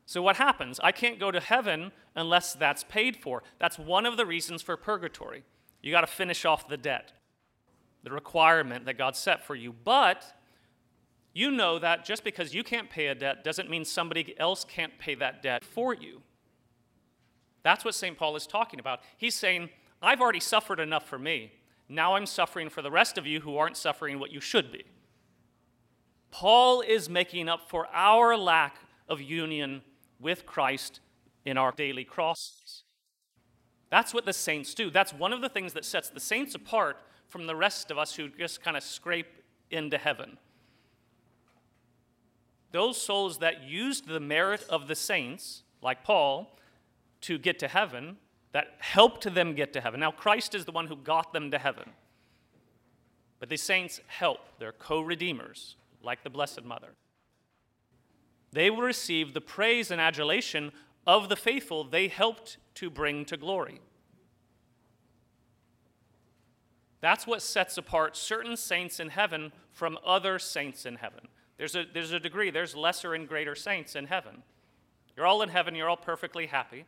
So 0.05 0.21
what 0.21 0.37
happens? 0.37 0.79
I 0.81 0.93
can't 0.93 1.19
go 1.19 1.31
to 1.31 1.41
heaven 1.41 1.91
unless 2.15 2.53
that's 2.53 2.85
paid 2.85 3.17
for. 3.17 3.43
That's 3.59 3.77
one 3.77 4.05
of 4.05 4.15
the 4.15 4.25
reasons 4.25 4.61
for 4.61 4.77
purgatory. 4.77 5.43
You 5.81 5.91
got 5.91 6.01
to 6.01 6.07
finish 6.07 6.45
off 6.45 6.69
the 6.69 6.77
debt 6.77 7.11
the 8.05 8.11
requirement 8.11 8.85
that 8.85 8.97
God 8.97 9.15
set 9.15 9.43
for 9.43 9.55
you. 9.55 9.73
But 9.83 10.23
you 11.33 11.51
know 11.51 11.77
that 11.79 12.05
just 12.05 12.23
because 12.23 12.55
you 12.55 12.63
can't 12.63 12.89
pay 12.89 13.07
a 13.07 13.15
debt 13.15 13.43
doesn't 13.43 13.69
mean 13.69 13.83
somebody 13.83 14.33
else 14.39 14.63
can't 14.63 14.97
pay 14.97 15.15
that 15.15 15.43
debt 15.43 15.65
for 15.65 15.93
you. 15.93 16.21
That's 17.61 17.83
what 17.83 17.95
St. 17.95 18.17
Paul 18.17 18.37
is 18.37 18.47
talking 18.47 18.79
about. 18.79 19.01
He's 19.17 19.35
saying, 19.35 19.69
I've 20.01 20.21
already 20.21 20.39
suffered 20.39 20.79
enough 20.79 21.07
for 21.07 21.19
me. 21.19 21.51
Now 21.89 22.15
I'm 22.15 22.25
suffering 22.25 22.69
for 22.69 22.81
the 22.81 22.91
rest 22.91 23.17
of 23.17 23.27
you 23.27 23.41
who 23.41 23.57
aren't 23.57 23.75
suffering 23.75 24.19
what 24.19 24.31
you 24.31 24.39
should 24.39 24.71
be. 24.71 24.85
Paul 26.31 26.81
is 26.81 27.09
making 27.09 27.49
up 27.49 27.69
for 27.69 27.87
our 27.91 28.37
lack 28.37 28.77
of 29.09 29.21
union 29.21 29.81
with 30.19 30.45
Christ 30.45 30.99
in 31.43 31.57
our 31.57 31.71
daily 31.71 32.03
crosses. 32.03 32.83
That's 33.89 34.13
what 34.13 34.25
the 34.25 34.33
saints 34.33 34.73
do. 34.73 34.89
That's 34.89 35.13
one 35.13 35.33
of 35.33 35.41
the 35.41 35.49
things 35.49 35.73
that 35.73 35.85
sets 35.85 36.09
the 36.09 36.19
saints 36.19 36.55
apart 36.55 36.97
from 37.35 37.47
the 37.47 37.55
rest 37.55 37.91
of 37.91 37.97
us 37.97 38.15
who 38.15 38.29
just 38.29 38.63
kind 38.63 38.77
of 38.77 38.83
scrape 38.83 39.27
into 39.69 39.97
heaven. 39.97 40.37
Those 42.71 43.01
souls 43.01 43.39
that 43.39 43.65
used 43.65 44.07
the 44.07 44.21
merit 44.21 44.65
of 44.69 44.87
the 44.87 44.95
saints, 44.95 45.63
like 45.81 46.05
Paul, 46.05 46.57
to 47.19 47.37
get 47.37 47.59
to 47.59 47.67
heaven, 47.67 48.15
that 48.53 48.77
helped 48.79 49.33
them 49.33 49.53
get 49.53 49.73
to 49.73 49.81
heaven. 49.81 49.99
Now, 49.99 50.11
Christ 50.11 50.55
is 50.55 50.63
the 50.63 50.71
one 50.71 50.87
who 50.87 50.95
got 50.95 51.33
them 51.33 51.51
to 51.51 51.59
heaven. 51.59 51.89
But 53.41 53.49
the 53.49 53.57
saints 53.57 53.99
help, 54.07 54.39
they're 54.57 54.71
co 54.71 55.01
redeemers, 55.01 55.75
like 56.01 56.23
the 56.23 56.29
Blessed 56.29 56.63
Mother. 56.63 56.93
They 58.53 58.69
will 58.69 58.81
receive 58.81 59.33
the 59.33 59.41
praise 59.41 59.91
and 59.91 59.99
adulation 59.99 60.71
of 61.05 61.27
the 61.27 61.35
faithful 61.35 61.83
they 61.83 62.07
helped 62.07 62.55
to 62.75 62.89
bring 62.89 63.25
to 63.25 63.35
glory. 63.35 63.81
That's 67.05 67.27
what 67.27 67.43
sets 67.43 67.77
apart 67.77 68.17
certain 68.17 68.57
saints 68.57 68.99
in 68.99 69.09
heaven 69.09 69.51
from 69.71 69.99
other 70.03 70.39
saints 70.39 70.87
in 70.87 70.95
heaven. 70.95 71.27
There's 71.55 71.75
a, 71.75 71.85
there's 71.93 72.13
a 72.13 72.19
degree, 72.19 72.49
there's 72.49 72.75
lesser 72.75 73.13
and 73.13 73.27
greater 73.27 73.53
saints 73.53 73.95
in 73.95 74.07
heaven. 74.07 74.41
You're 75.15 75.27
all 75.27 75.43
in 75.43 75.49
heaven, 75.49 75.75
you're 75.75 75.87
all 75.87 75.97
perfectly 75.97 76.47
happy. 76.47 76.85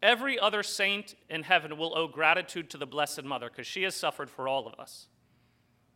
Every 0.00 0.38
other 0.38 0.62
saint 0.62 1.16
in 1.28 1.42
heaven 1.42 1.76
will 1.76 1.98
owe 1.98 2.06
gratitude 2.06 2.70
to 2.70 2.78
the 2.78 2.86
Blessed 2.86 3.24
Mother 3.24 3.48
because 3.48 3.66
she 3.66 3.82
has 3.82 3.96
suffered 3.96 4.30
for 4.30 4.46
all 4.46 4.68
of 4.68 4.78
us. 4.78 5.08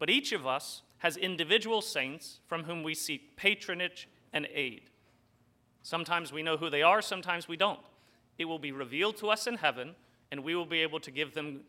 But 0.00 0.10
each 0.10 0.32
of 0.32 0.48
us 0.48 0.82
has 0.98 1.16
individual 1.16 1.80
saints 1.80 2.40
from 2.48 2.64
whom 2.64 2.82
we 2.82 2.92
seek 2.94 3.36
patronage 3.36 4.08
and 4.32 4.48
aid. 4.52 4.90
Sometimes 5.84 6.32
we 6.32 6.42
know 6.42 6.56
who 6.56 6.70
they 6.70 6.82
are, 6.82 7.02
sometimes 7.02 7.46
we 7.46 7.56
don't. 7.56 7.78
It 8.36 8.46
will 8.46 8.58
be 8.58 8.72
revealed 8.72 9.16
to 9.18 9.28
us 9.30 9.46
in 9.46 9.58
heaven, 9.58 9.94
and 10.32 10.42
we 10.42 10.56
will 10.56 10.66
be 10.66 10.80
able 10.80 10.98
to 10.98 11.12
give 11.12 11.34
them 11.34 11.60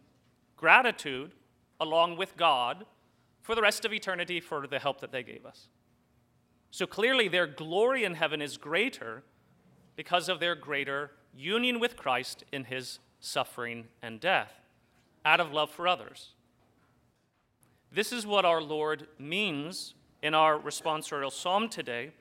gratitude 0.62 1.32
along 1.80 2.16
with 2.16 2.38
God 2.38 2.86
for 3.42 3.56
the 3.56 3.62
rest 3.62 3.84
of 3.84 3.92
eternity 3.92 4.40
for 4.40 4.68
the 4.68 4.80
help 4.80 5.02
that 5.02 5.12
they 5.12 5.24
gave 5.24 5.46
us. 5.46 5.68
So 6.70 6.86
clearly, 6.86 7.28
their 7.28 7.48
glory 7.48 8.06
in 8.06 8.14
heaven 8.14 8.42
is 8.42 8.56
greater 8.56 9.24
because 9.98 10.30
of 10.30 10.40
their 10.40 10.56
greater 10.56 11.12
union 11.36 11.80
with 11.80 11.98
Christ 11.98 12.46
in 12.52 12.66
his 12.66 13.00
suffering 13.20 13.86
and 14.02 14.20
death, 14.20 14.54
out 15.26 15.40
of 15.40 15.52
love 15.52 15.72
for 15.72 15.88
others. 15.88 16.30
This 17.92 18.14
is 18.14 18.26
what 18.26 18.46
our 18.46 18.62
Lord 18.62 19.08
means 19.20 19.96
in 20.22 20.34
our 20.34 20.58
responsorial 20.58 21.32
psalm 21.32 21.68
today 21.68 22.12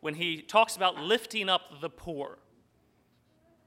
when 0.00 0.14
he 0.14 0.40
talks 0.40 0.74
about 0.74 0.98
lifting 0.98 1.48
up 1.48 1.80
the 1.80 1.90
poor. 1.90 2.38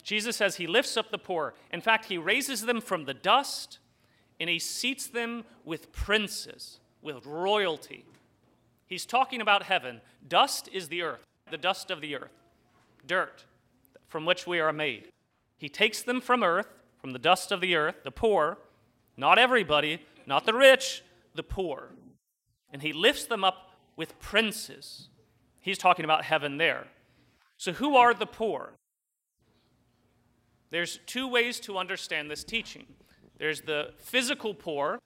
Jesus 0.02 0.36
says 0.36 0.56
he 0.56 0.68
lifts 0.68 0.98
up 0.98 1.12
the 1.12 1.18
poor. 1.18 1.54
In 1.72 1.80
fact, 1.80 2.06
he 2.06 2.18
raises 2.18 2.66
them 2.66 2.82
from 2.82 3.06
the 3.06 3.14
dust 3.14 3.80
and 4.40 4.50
he 4.50 4.60
seats 4.60 5.08
them 5.08 5.46
with 5.64 5.92
princes, 5.92 6.80
with 7.02 7.26
royalty. 7.26 8.06
He's 8.86 9.06
talking 9.06 9.42
about 9.42 9.64
heaven. 9.64 10.02
Dust 10.28 10.70
is 10.72 10.90
the 10.90 11.02
earth, 11.02 11.24
the 11.50 11.58
dust 11.58 11.92
of 11.92 12.02
the 12.02 12.16
earth, 12.16 12.34
dirt 13.06 13.46
from 14.08 14.26
which 14.26 14.46
we 14.46 14.60
are 14.60 14.74
made. 14.74 15.10
He 15.58 15.70
takes 15.70 16.02
them 16.02 16.22
from 16.22 16.44
earth, 16.44 16.68
from 17.00 17.12
the 17.12 17.20
dust 17.20 17.52
of 17.52 17.62
the 17.62 17.76
earth, 17.76 17.96
the 18.04 18.12
poor, 18.12 18.58
not 19.18 19.40
everybody, 19.40 20.02
not 20.26 20.46
the 20.46 20.54
rich, 20.54 21.04
the 21.36 21.44
poor. 21.44 21.90
And 22.72 22.82
he 22.82 22.94
lifts 22.94 23.26
them 23.26 23.44
up 23.44 23.72
with 23.96 24.20
princes. 24.20 25.10
He's 25.62 25.78
talking 25.78 26.06
about 26.06 26.26
heaven 26.26 26.58
there. 26.58 26.88
So, 27.58 27.72
who 27.74 27.96
are 27.96 28.14
the 28.14 28.26
poor? 28.26 28.74
There's 30.70 31.00
two 31.06 31.28
ways 31.28 31.60
to 31.62 31.78
understand 31.78 32.30
this 32.30 32.44
teaching 32.44 32.86
there's 33.44 33.60
the 33.60 33.90
physical 33.98 34.54
poor, 34.54 35.00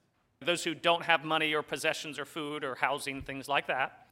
those 0.46 0.64
who 0.64 0.76
don't 0.76 1.06
have 1.06 1.26
money 1.26 1.56
or 1.56 1.64
possessions 1.64 2.20
or 2.20 2.26
food 2.26 2.64
or 2.64 2.76
housing, 2.76 3.24
things 3.24 3.50
like 3.50 3.66
that. 3.66 4.10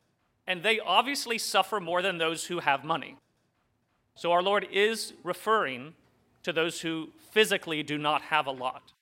And 0.48 0.64
they 0.64 0.80
obviously 0.80 1.38
suffer 1.38 1.80
more 1.80 2.02
than 2.02 2.18
those 2.18 2.46
who 2.46 2.58
have 2.58 2.84
money. 2.84 3.18
So, 4.16 4.32
our 4.32 4.42
Lord 4.42 4.66
is 4.72 5.14
referring 5.24 5.94
to 6.42 6.52
those 6.52 6.82
who 6.82 7.10
physically 7.34 7.84
do 7.84 8.00
not 8.00 8.24
have 8.24 8.48
a 8.48 8.52
lot 8.52 8.94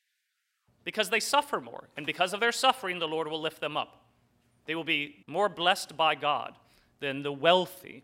because 0.84 1.10
they 1.10 1.22
suffer 1.22 1.62
more. 1.62 1.88
And 1.96 2.06
because 2.06 2.34
of 2.34 2.42
their 2.42 2.52
suffering, 2.52 3.00
the 3.00 3.08
Lord 3.08 3.30
will 3.30 3.40
lift 3.40 3.62
them 3.62 3.78
up. 3.78 4.04
They 4.66 4.76
will 4.76 4.84
be 4.84 5.24
more 5.26 5.48
blessed 5.48 5.96
by 5.96 6.16
God 6.16 6.54
than 7.00 7.24
the 7.24 7.32
wealthy. 7.32 8.04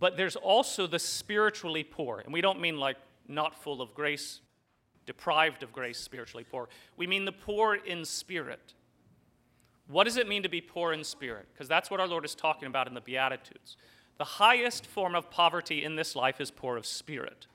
But 0.00 0.16
there's 0.16 0.36
also 0.36 0.86
the 0.86 0.98
spiritually 0.98 1.84
poor. 1.84 2.20
And 2.20 2.32
we 2.32 2.40
don't 2.40 2.58
mean 2.58 2.78
like 2.78 2.96
not 3.28 3.54
full 3.62 3.82
of 3.82 3.92
grace, 3.92 4.40
deprived 5.08 5.62
of 5.62 5.72
grace, 5.72 5.98
spiritually 5.98 6.44
poor. 6.48 6.68
We 6.98 7.06
mean 7.06 7.24
the 7.24 7.32
poor 7.32 7.74
in 7.74 8.04
spirit. 8.04 8.74
What 9.86 10.04
does 10.04 10.18
it 10.18 10.28
mean 10.28 10.42
to 10.42 10.50
be 10.50 10.60
poor 10.60 10.92
in 10.92 11.02
spirit? 11.02 11.46
Because 11.50 11.66
that's 11.66 11.90
what 11.90 11.98
our 11.98 12.06
Lord 12.06 12.26
is 12.26 12.34
talking 12.34 12.68
about 12.68 12.86
in 12.86 12.92
the 12.92 13.00
Beatitudes. 13.00 13.78
The 14.18 14.24
highest 14.24 14.84
form 14.84 15.14
of 15.14 15.30
poverty 15.30 15.82
in 15.82 15.96
this 15.96 16.14
life 16.14 16.42
is 16.42 16.50
poor 16.50 16.76
of 16.76 16.84
spirit. 16.84 17.46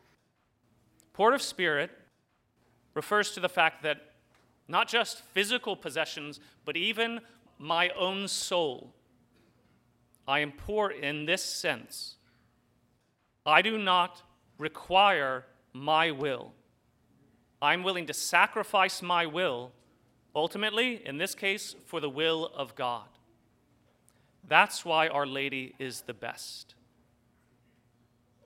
Poor 1.14 1.32
of 1.32 1.44
spirit 1.44 1.92
refers 2.96 3.30
to 3.34 3.40
the 3.40 3.50
fact 3.50 3.84
that 3.84 4.14
not 4.68 4.88
just 4.88 5.22
physical 5.22 5.76
possessions, 5.76 6.40
but 6.66 6.76
even 6.76 7.22
my 7.60 7.90
own 7.90 8.28
soul. 8.28 8.96
I 10.28 10.40
am 10.40 10.54
poor 10.54 10.90
in 10.90 11.28
this 11.28 11.44
sense. 11.44 12.16
I 13.46 13.62
do 13.62 13.78
not 13.78 14.24
require 14.58 15.46
my 15.72 16.10
will. 16.10 16.54
I'm 17.64 17.82
willing 17.82 18.08
to 18.08 18.14
sacrifice 18.14 19.02
my 19.02 19.26
will, 19.26 19.72
ultimately, 20.36 21.02
in 21.06 21.18
this 21.18 21.34
case, 21.34 21.78
for 21.86 22.02
the 22.02 22.10
will 22.10 22.52
of 22.54 22.76
God. 22.76 23.08
That's 24.46 24.84
why 24.84 25.08
Our 25.08 25.26
Lady 25.26 25.74
is 25.80 26.02
the 26.02 26.14
best. 26.14 26.76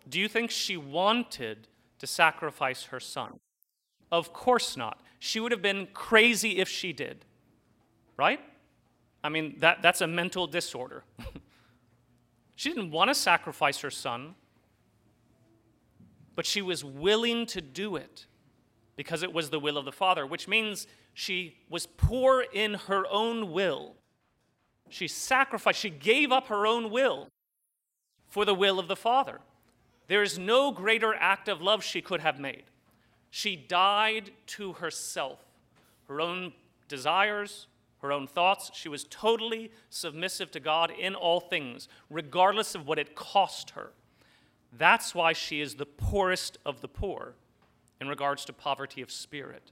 Do 0.08 0.20
you 0.20 0.28
think 0.28 0.52
she 0.52 0.78
wanted 0.78 1.68
to 1.98 2.06
sacrifice 2.06 2.84
her 2.86 3.00
son? 3.00 3.40
Of 4.12 4.34
course 4.34 4.78
not. 4.78 5.02
She 5.18 5.40
would 5.40 5.52
have 5.52 5.64
been 5.64 5.88
crazy 5.96 6.60
if 6.60 6.70
she 6.70 6.94
did, 6.94 7.26
right? 8.18 8.40
I 9.24 9.30
mean, 9.30 9.56
that, 9.62 9.82
that's 9.82 10.02
a 10.02 10.08
mental 10.08 10.46
disorder. 10.46 11.04
she 12.56 12.70
didn't 12.70 12.92
want 12.92 13.10
to 13.10 13.16
sacrifice 13.16 13.80
her 13.82 13.90
son, 13.90 14.36
but 16.36 16.46
she 16.46 16.62
was 16.62 16.86
willing 16.86 17.48
to 17.48 17.62
do 17.62 17.96
it 17.96 18.28
because 18.98 19.24
it 19.24 19.32
was 19.32 19.50
the 19.50 19.60
will 19.60 19.78
of 19.78 19.86
the 19.86 19.92
Father, 19.92 20.26
which 20.26 20.48
means 20.48 20.88
she 21.14 21.56
was 21.70 21.86
poor 21.86 22.44
in 22.52 22.74
her 22.74 23.06
own 23.10 23.54
will. 23.54 23.94
She 24.90 25.08
sacrificed, 25.08 25.80
she 25.80 25.90
gave 25.90 26.32
up 26.32 26.48
her 26.48 26.68
own 26.68 26.90
will 26.90 27.30
for 28.28 28.44
the 28.44 28.56
will 28.56 28.80
of 28.80 28.88
the 28.88 28.96
Father. 28.96 29.40
There 30.08 30.24
is 30.24 30.40
no 30.40 30.72
greater 30.72 31.14
act 31.14 31.48
of 31.48 31.62
love 31.62 31.84
she 31.84 32.02
could 32.02 32.22
have 32.22 32.40
made. 32.40 32.64
She 33.30 33.56
died 33.56 34.32
to 34.48 34.74
herself, 34.74 35.40
her 36.08 36.20
own 36.20 36.54
desires, 36.88 37.68
her 38.02 38.12
own 38.12 38.26
thoughts. 38.26 38.72
She 38.74 38.90
was 38.90 39.04
totally 39.04 39.72
submissive 39.90 40.50
to 40.52 40.60
God 40.60 40.92
in 40.92 41.14
all 41.14 41.40
things, 41.40 41.88
regardless 42.10 42.74
of 42.74 42.88
what 42.88 42.98
it 42.98 43.16
cost 43.16 43.72
her. 43.72 43.92
That's 44.76 45.14
why 45.14 45.34
she 45.34 45.62
is 45.62 45.76
the 45.76 45.86
poorest 45.86 46.58
of 46.66 46.82
the 46.82 46.88
poor 46.88 47.36
in 48.00 48.08
regards 48.08 48.46
to 48.46 48.54
poverty 48.54 49.02
of 49.02 49.12
spirit, 49.12 49.72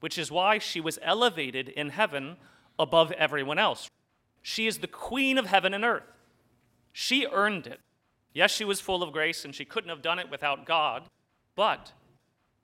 which 0.00 0.18
is 0.18 0.30
why 0.30 0.58
she 0.58 0.80
was 0.80 0.98
elevated 1.02 1.68
in 1.68 1.90
heaven 1.90 2.36
above 2.78 3.12
everyone 3.12 3.58
else. 3.58 3.88
She 4.42 4.66
is 4.66 4.78
the 4.78 4.86
queen 4.86 5.38
of 5.38 5.46
heaven 5.46 5.74
and 5.74 5.84
earth. 5.84 6.04
She 6.92 7.26
earned 7.30 7.66
it. 7.66 7.80
Yes, 8.32 8.50
she 8.50 8.64
was 8.64 8.80
full 8.80 9.02
of 9.02 9.12
grace 9.12 9.44
and 9.44 9.54
she 9.54 9.64
couldn't 9.64 9.90
have 9.90 10.02
done 10.02 10.18
it 10.18 10.30
without 10.30 10.64
God, 10.64 11.04
but 11.56 11.92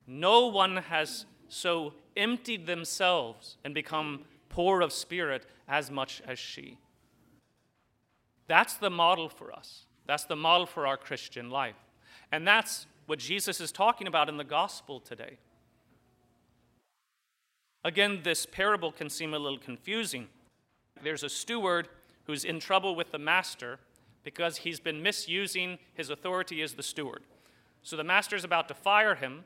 no 0.06 0.46
one 0.46 0.76
has 0.76 1.26
so 1.48 1.94
emptied 2.16 2.66
themselves 2.66 3.56
and 3.64 3.74
become 3.74 4.24
poor 4.48 4.80
of 4.80 4.92
spirit 4.92 5.44
as 5.68 5.90
much 5.90 6.22
as 6.26 6.38
she. 6.38 6.78
That's 8.46 8.74
the 8.74 8.90
model 8.90 9.28
for 9.28 9.52
us. 9.52 9.84
That's 10.06 10.24
the 10.24 10.36
model 10.36 10.66
for 10.66 10.86
our 10.86 10.96
Christian 10.96 11.50
life. 11.50 11.76
And 12.30 12.46
that's 12.46 12.86
what 13.06 13.18
Jesus 13.18 13.60
is 13.60 13.72
talking 13.72 14.06
about 14.06 14.28
in 14.28 14.36
the 14.36 14.44
gospel 14.44 15.00
today. 15.00 15.38
Again, 17.84 18.20
this 18.24 18.46
parable 18.46 18.90
can 18.90 19.08
seem 19.08 19.32
a 19.32 19.38
little 19.38 19.58
confusing. 19.58 20.26
There's 21.02 21.22
a 21.22 21.28
steward 21.28 21.88
who's 22.24 22.44
in 22.44 22.58
trouble 22.58 22.96
with 22.96 23.12
the 23.12 23.18
master 23.18 23.78
because 24.24 24.58
he's 24.58 24.80
been 24.80 25.02
misusing 25.02 25.78
his 25.94 26.10
authority 26.10 26.62
as 26.62 26.74
the 26.74 26.82
steward. 26.82 27.22
So 27.82 27.96
the 27.96 28.02
master's 28.02 28.42
about 28.42 28.66
to 28.68 28.74
fire 28.74 29.14
him, 29.14 29.44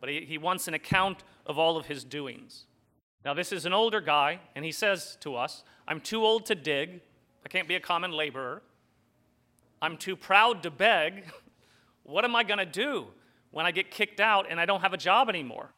but 0.00 0.08
he, 0.08 0.24
he 0.24 0.38
wants 0.38 0.66
an 0.66 0.74
account 0.74 1.22
of 1.46 1.56
all 1.56 1.76
of 1.76 1.86
his 1.86 2.02
doings. 2.02 2.64
Now, 3.24 3.32
this 3.32 3.52
is 3.52 3.64
an 3.64 3.72
older 3.72 4.00
guy, 4.00 4.40
and 4.56 4.64
he 4.64 4.72
says 4.72 5.16
to 5.20 5.36
us, 5.36 5.62
I'm 5.86 6.00
too 6.00 6.24
old 6.24 6.46
to 6.46 6.56
dig. 6.56 7.00
I 7.44 7.48
can't 7.48 7.68
be 7.68 7.76
a 7.76 7.80
common 7.80 8.10
laborer. 8.10 8.62
I'm 9.80 9.96
too 9.96 10.16
proud 10.16 10.64
to 10.64 10.70
beg. 10.70 11.24
What 12.06 12.24
am 12.24 12.36
I 12.36 12.44
going 12.44 12.58
to 12.58 12.66
do 12.66 13.08
when 13.50 13.66
I 13.66 13.72
get 13.72 13.90
kicked 13.90 14.20
out 14.20 14.46
and 14.48 14.60
I 14.60 14.64
don't 14.64 14.80
have 14.80 14.92
a 14.92 14.96
job 14.96 15.28
anymore? 15.28 15.70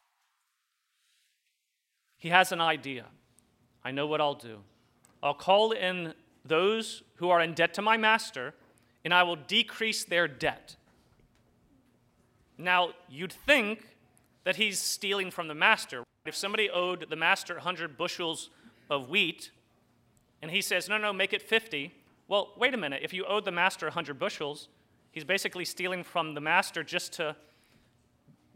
He 2.18 2.28
has 2.28 2.52
an 2.52 2.60
idea. 2.60 3.06
I 3.82 3.92
know 3.92 4.06
what 4.06 4.20
I'll 4.20 4.34
do. 4.34 4.58
I'll 5.22 5.34
call 5.34 5.72
in 5.72 6.12
those 6.44 7.02
who 7.16 7.30
are 7.30 7.40
in 7.40 7.54
debt 7.54 7.72
to 7.74 7.82
my 7.82 7.96
master, 7.96 8.54
and 9.04 9.14
I 9.14 9.22
will 9.22 9.36
decrease 9.36 10.04
their 10.04 10.28
debt. 10.28 10.76
Now, 12.58 12.90
you'd 13.08 13.32
think 13.32 13.86
that 14.44 14.56
he's 14.56 14.78
stealing 14.78 15.30
from 15.30 15.48
the 15.48 15.54
master. 15.54 16.04
If 16.26 16.36
somebody 16.36 16.68
owed 16.68 17.08
the 17.08 17.16
master 17.16 17.54
100 17.54 17.96
bushels 17.96 18.50
of 18.90 19.08
wheat, 19.08 19.50
and 20.42 20.50
he 20.50 20.60
says, 20.60 20.88
no, 20.88 20.98
no, 20.98 21.12
make 21.12 21.32
it 21.32 21.40
50, 21.40 21.94
well, 22.26 22.52
wait 22.58 22.74
a 22.74 22.76
minute. 22.76 23.00
If 23.02 23.14
you 23.14 23.24
owed 23.24 23.44
the 23.44 23.52
master 23.52 23.86
100 23.86 24.18
bushels, 24.18 24.68
he's 25.18 25.24
basically 25.24 25.64
stealing 25.64 26.04
from 26.04 26.34
the 26.34 26.40
master 26.40 26.84
just 26.84 27.12
to 27.14 27.34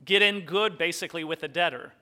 get 0.05 0.23
in 0.23 0.43
good, 0.43 0.79
basically, 0.79 1.25
with 1.25 1.41
the 1.41 1.49
debtor. 1.49 1.93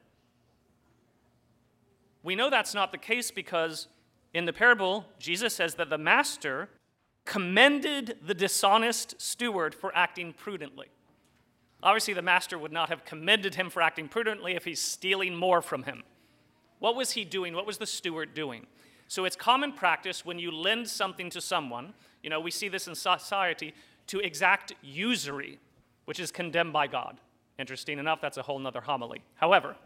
We 2.22 2.36
know 2.36 2.50
that's 2.50 2.74
not 2.74 2.92
the 2.92 2.98
case 2.98 3.30
because 3.30 3.88
in 4.34 4.44
the 4.44 4.52
parable, 4.52 5.06
Jesus 5.18 5.54
says 5.54 5.76
that 5.76 5.88
the 5.88 5.96
master 5.96 6.68
commended 7.24 8.18
the 8.22 8.34
dishonest 8.34 9.18
steward 9.18 9.74
for 9.74 9.96
acting 9.96 10.34
prudently. 10.34 10.88
Obviously, 11.82 12.12
the 12.12 12.20
master 12.20 12.58
would 12.58 12.70
not 12.70 12.90
have 12.90 13.06
commended 13.06 13.54
him 13.54 13.70
for 13.70 13.80
acting 13.80 14.08
prudently 14.08 14.52
if 14.52 14.66
he's 14.66 14.82
stealing 14.82 15.34
more 15.34 15.62
from 15.62 15.84
him. 15.84 16.02
What 16.80 16.96
was 16.96 17.12
he 17.12 17.24
doing? 17.24 17.54
What 17.54 17.66
was 17.66 17.78
the 17.78 17.86
steward 17.86 18.34
doing? 18.34 18.66
So 19.08 19.24
it's 19.24 19.36
common 19.36 19.72
practice 19.72 20.22
when 20.22 20.38
you 20.38 20.50
lend 20.50 20.86
something 20.86 21.30
to 21.30 21.40
someone, 21.40 21.94
you 22.22 22.28
know, 22.28 22.40
we 22.40 22.50
see 22.50 22.68
this 22.68 22.86
in 22.86 22.94
society, 22.94 23.72
to 24.10 24.18
exact 24.18 24.72
usury, 24.82 25.60
which 26.04 26.18
is 26.18 26.32
condemned 26.32 26.72
by 26.72 26.88
God. 26.88 27.20
Interesting 27.60 28.00
enough, 28.00 28.20
that's 28.20 28.38
a 28.38 28.42
whole 28.42 28.58
nother 28.58 28.80
homily. 28.80 29.22
However, 29.36 29.76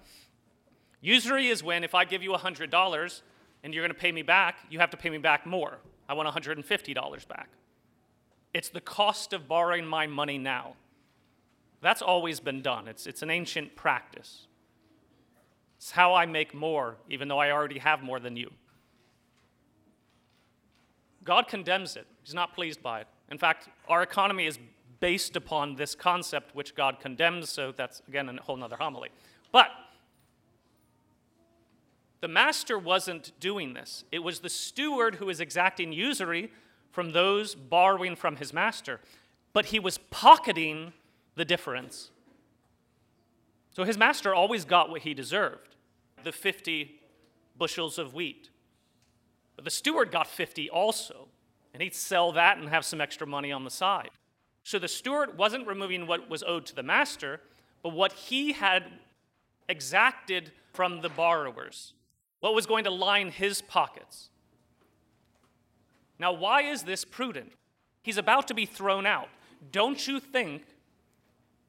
usury 1.02 1.48
is 1.48 1.62
when 1.62 1.84
if 1.84 1.94
I 1.94 2.06
give 2.06 2.22
you 2.22 2.32
$100 2.32 3.22
and 3.62 3.74
you're 3.74 3.82
going 3.82 3.94
to 3.94 4.00
pay 4.00 4.12
me 4.12 4.22
back, 4.22 4.60
you 4.70 4.78
have 4.78 4.88
to 4.90 4.96
pay 4.96 5.10
me 5.10 5.18
back 5.18 5.44
more. 5.44 5.76
I 6.08 6.14
want 6.14 6.26
$150 6.26 7.28
back. 7.28 7.50
It's 8.54 8.70
the 8.70 8.80
cost 8.80 9.34
of 9.34 9.46
borrowing 9.46 9.84
my 9.84 10.06
money 10.06 10.38
now. 10.38 10.74
That's 11.82 12.00
always 12.00 12.40
been 12.40 12.62
done, 12.62 12.88
it's, 12.88 13.06
it's 13.06 13.20
an 13.20 13.28
ancient 13.28 13.76
practice. 13.76 14.46
It's 15.76 15.90
how 15.90 16.14
I 16.14 16.24
make 16.24 16.54
more, 16.54 16.96
even 17.10 17.28
though 17.28 17.38
I 17.38 17.50
already 17.50 17.78
have 17.78 18.02
more 18.02 18.18
than 18.18 18.38
you. 18.38 18.50
God 21.24 21.46
condemns 21.46 21.96
it. 21.96 22.06
He's 22.22 22.32
not 22.32 22.54
pleased 22.54 22.82
by 22.82 23.00
it. 23.00 23.06
In 23.30 23.38
fact, 23.38 23.68
our 23.88 24.02
economy 24.02 24.46
is 24.46 24.58
based 25.00 25.36
upon 25.36 25.76
this 25.76 25.94
concept 25.94 26.54
which 26.54 26.74
God 26.74 27.00
condemns, 27.00 27.50
so 27.50 27.72
that's, 27.72 28.02
again, 28.08 28.28
a 28.28 28.42
whole 28.42 28.62
other 28.62 28.76
homily. 28.76 29.10
But 29.52 29.70
The 32.24 32.28
master 32.28 32.78
wasn't 32.78 33.38
doing 33.38 33.74
this, 33.74 34.02
it 34.10 34.20
was 34.20 34.40
the 34.40 34.48
steward 34.48 35.16
who 35.16 35.26
was 35.26 35.40
exacting 35.40 35.92
usury 35.92 36.50
from 36.90 37.12
those 37.12 37.54
borrowing 37.54 38.16
from 38.16 38.36
his 38.36 38.50
master, 38.50 38.98
but 39.52 39.66
he 39.66 39.78
was 39.78 39.98
pocketing 39.98 40.94
the 41.34 41.44
difference. 41.44 42.10
So 43.72 43.84
his 43.84 43.98
master 43.98 44.34
always 44.34 44.64
got 44.64 44.88
what 44.88 45.02
he 45.02 45.12
deserved 45.12 45.76
the 46.22 46.32
50 46.32 46.98
bushels 47.58 47.98
of 47.98 48.14
wheat. 48.14 48.48
But 49.54 49.66
the 49.66 49.70
steward 49.70 50.10
got 50.10 50.26
50 50.26 50.70
also, 50.70 51.28
and 51.74 51.82
he'd 51.82 51.94
sell 51.94 52.32
that 52.32 52.56
and 52.56 52.68
have 52.68 52.84
some 52.84 53.00
extra 53.00 53.26
money 53.26 53.52
on 53.52 53.64
the 53.64 53.70
side. 53.70 54.10
So 54.62 54.78
the 54.78 54.88
steward 54.88 55.36
wasn't 55.36 55.66
removing 55.66 56.06
what 56.06 56.30
was 56.30 56.42
owed 56.44 56.64
to 56.66 56.74
the 56.74 56.84
master, 56.84 57.40
but 57.82 57.92
what 57.92 58.12
he 58.12 58.52
had 58.52 58.84
exacted 59.68 60.52
from 60.72 61.02
the 61.02 61.08
borrowers, 61.08 61.92
what 62.40 62.54
was 62.54 62.64
going 62.64 62.84
to 62.84 62.90
line 62.90 63.30
his 63.30 63.60
pockets. 63.60 64.30
Now, 66.18 66.32
why 66.32 66.62
is 66.62 66.84
this 66.84 67.04
prudent? 67.04 67.52
He's 68.02 68.18
about 68.18 68.48
to 68.48 68.54
be 68.54 68.66
thrown 68.66 69.04
out. 69.04 69.28
Don't 69.72 70.06
you 70.06 70.20
think 70.20 70.62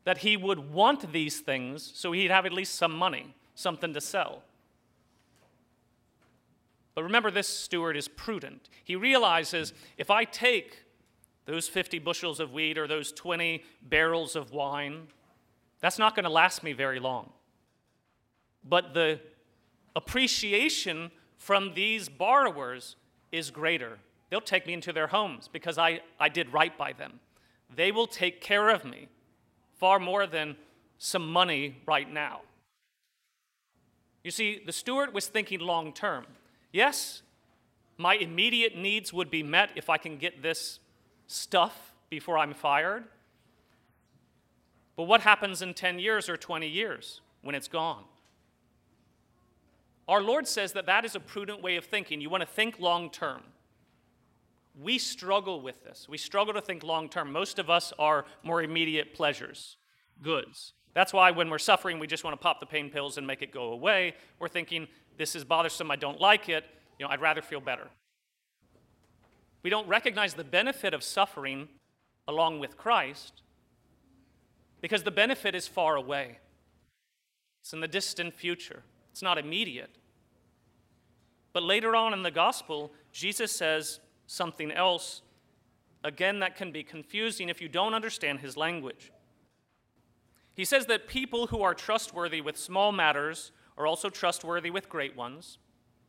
that 0.03 0.19
he 0.19 0.37
would 0.37 0.71
want 0.71 1.11
these 1.11 1.39
things 1.39 1.91
so 1.95 2.11
he'd 2.11 2.29
have 2.29 2.45
at 2.45 2.53
least 2.53 2.75
some 2.75 2.91
money, 2.91 3.33
something 3.55 3.93
to 3.93 4.01
sell? 4.01 4.43
But 6.95 7.03
remember, 7.03 7.29
this 7.29 7.47
steward 7.47 7.97
is 7.97 8.07
prudent. 8.07 8.69
He 8.83 8.95
realizes 8.95 9.73
if 9.97 10.09
I 10.09 10.23
take 10.23 10.83
those 11.45 11.67
50 11.67 11.99
bushels 11.99 12.39
of 12.39 12.53
wheat 12.53 12.77
or 12.77 12.87
those 12.87 13.11
20 13.11 13.63
barrels 13.83 14.35
of 14.35 14.51
wine, 14.51 15.07
that's 15.81 15.99
not 15.99 16.15
going 16.15 16.23
to 16.23 16.29
last 16.29 16.63
me 16.63 16.73
very 16.73 16.99
long. 16.99 17.31
But 18.63 18.93
the 18.93 19.19
appreciation 19.95 21.11
from 21.37 21.73
these 21.73 22.09
borrowers 22.09 22.95
is 23.31 23.51
greater. 23.51 23.99
They'll 24.29 24.41
take 24.41 24.65
me 24.65 24.73
into 24.73 24.93
their 24.93 25.07
homes 25.07 25.49
because 25.51 25.77
I, 25.77 26.01
I 26.19 26.29
did 26.29 26.51
right 26.51 26.75
by 26.75 26.93
them. 26.93 27.19
They 27.75 27.91
will 27.91 28.07
take 28.07 28.41
care 28.41 28.69
of 28.69 28.85
me 28.85 29.09
far 29.73 29.99
more 29.99 30.25
than 30.25 30.55
some 30.97 31.31
money 31.31 31.77
right 31.85 32.11
now. 32.11 32.41
You 34.23 34.31
see, 34.31 34.61
the 34.65 34.71
steward 34.71 35.13
was 35.13 35.27
thinking 35.27 35.59
long 35.59 35.93
term. 35.93 36.25
Yes, 36.75 37.21
my 37.97 38.15
immediate 38.15 38.75
needs 38.75 39.13
would 39.13 39.31
be 39.31 39.43
met 39.43 39.69
if 39.77 39.89
I 39.89 39.97
can 39.97 40.17
get 40.17 40.43
this 40.43 40.81
stuff 41.25 41.93
before 42.09 42.37
I'm 42.37 42.53
fired. 42.53 43.05
But 44.97 45.03
what 45.03 45.21
happens 45.21 45.61
in 45.61 45.73
10 45.73 45.99
years 45.99 46.27
or 46.27 46.35
20 46.35 46.67
years 46.67 47.21
when 47.43 47.55
it's 47.55 47.69
gone? 47.69 48.03
Our 50.09 50.21
Lord 50.21 50.49
says 50.49 50.73
that 50.73 50.85
that 50.87 51.05
is 51.05 51.15
a 51.15 51.19
prudent 51.21 51.63
way 51.63 51.77
of 51.77 51.85
thinking. 51.85 52.19
You 52.19 52.29
want 52.29 52.41
to 52.41 52.49
think 52.49 52.77
long 52.77 53.09
term. 53.09 53.43
We 54.77 54.97
struggle 54.97 55.61
with 55.61 55.81
this. 55.85 56.09
We 56.09 56.17
struggle 56.17 56.53
to 56.55 56.61
think 56.61 56.83
long 56.83 57.07
term. 57.07 57.31
Most 57.31 57.57
of 57.57 57.69
us 57.69 57.93
are 57.97 58.25
more 58.43 58.61
immediate 58.61 59.13
pleasures, 59.13 59.77
goods. 60.21 60.73
That's 60.95 61.11
why 61.11 61.29
when 61.31 61.49
we're 61.49 61.59
suffering, 61.59 61.99
we 61.99 62.07
just 62.07 62.23
want 62.23 62.33
to 62.33 62.41
pop 62.41 62.61
the 62.61 62.65
pain 62.65 62.89
pills 62.89 63.17
and 63.17 63.27
make 63.27 63.41
it 63.41 63.51
go 63.51 63.73
away. 63.73 64.15
We're 64.39 64.47
thinking, 64.47 64.87
this 65.17 65.35
is 65.35 65.43
bothersome, 65.43 65.91
I 65.91 65.97
don't 65.97 66.19
like 66.19 66.49
it, 66.49 66.63
you 66.97 67.05
know, 67.05 67.11
I'd 67.11 67.21
rather 67.21 67.41
feel 67.41 67.59
better. 67.59 67.87
We 69.61 69.69
don't 69.69 69.87
recognize 69.87 70.33
the 70.33 70.43
benefit 70.45 70.93
of 70.93 71.03
suffering 71.03 71.67
along 72.27 72.59
with 72.59 72.77
Christ 72.77 73.41
because 74.79 75.03
the 75.03 75.11
benefit 75.11 75.53
is 75.53 75.67
far 75.67 75.97
away. 75.97 76.39
It's 77.61 77.73
in 77.73 77.81
the 77.81 77.87
distant 77.87 78.33
future, 78.33 78.83
it's 79.11 79.21
not 79.21 79.37
immediate. 79.37 79.97
But 81.51 81.63
later 81.63 81.95
on 81.95 82.13
in 82.13 82.23
the 82.23 82.31
gospel, 82.31 82.93
Jesus 83.11 83.51
says 83.51 83.99
something 84.27 84.71
else, 84.71 85.21
again, 86.03 86.39
that 86.39 86.55
can 86.55 86.71
be 86.71 86.83
confusing 86.83 87.49
if 87.49 87.61
you 87.61 87.67
don't 87.67 87.93
understand 87.93 88.39
his 88.39 88.55
language. 88.55 89.11
He 90.55 90.65
says 90.65 90.85
that 90.85 91.07
people 91.07 91.47
who 91.47 91.61
are 91.61 91.73
trustworthy 91.73 92.39
with 92.41 92.57
small 92.57 92.91
matters 92.91 93.51
are 93.77 93.85
also 93.85 94.09
trustworthy 94.09 94.69
with 94.71 94.89
great 94.89 95.15
ones. 95.15 95.57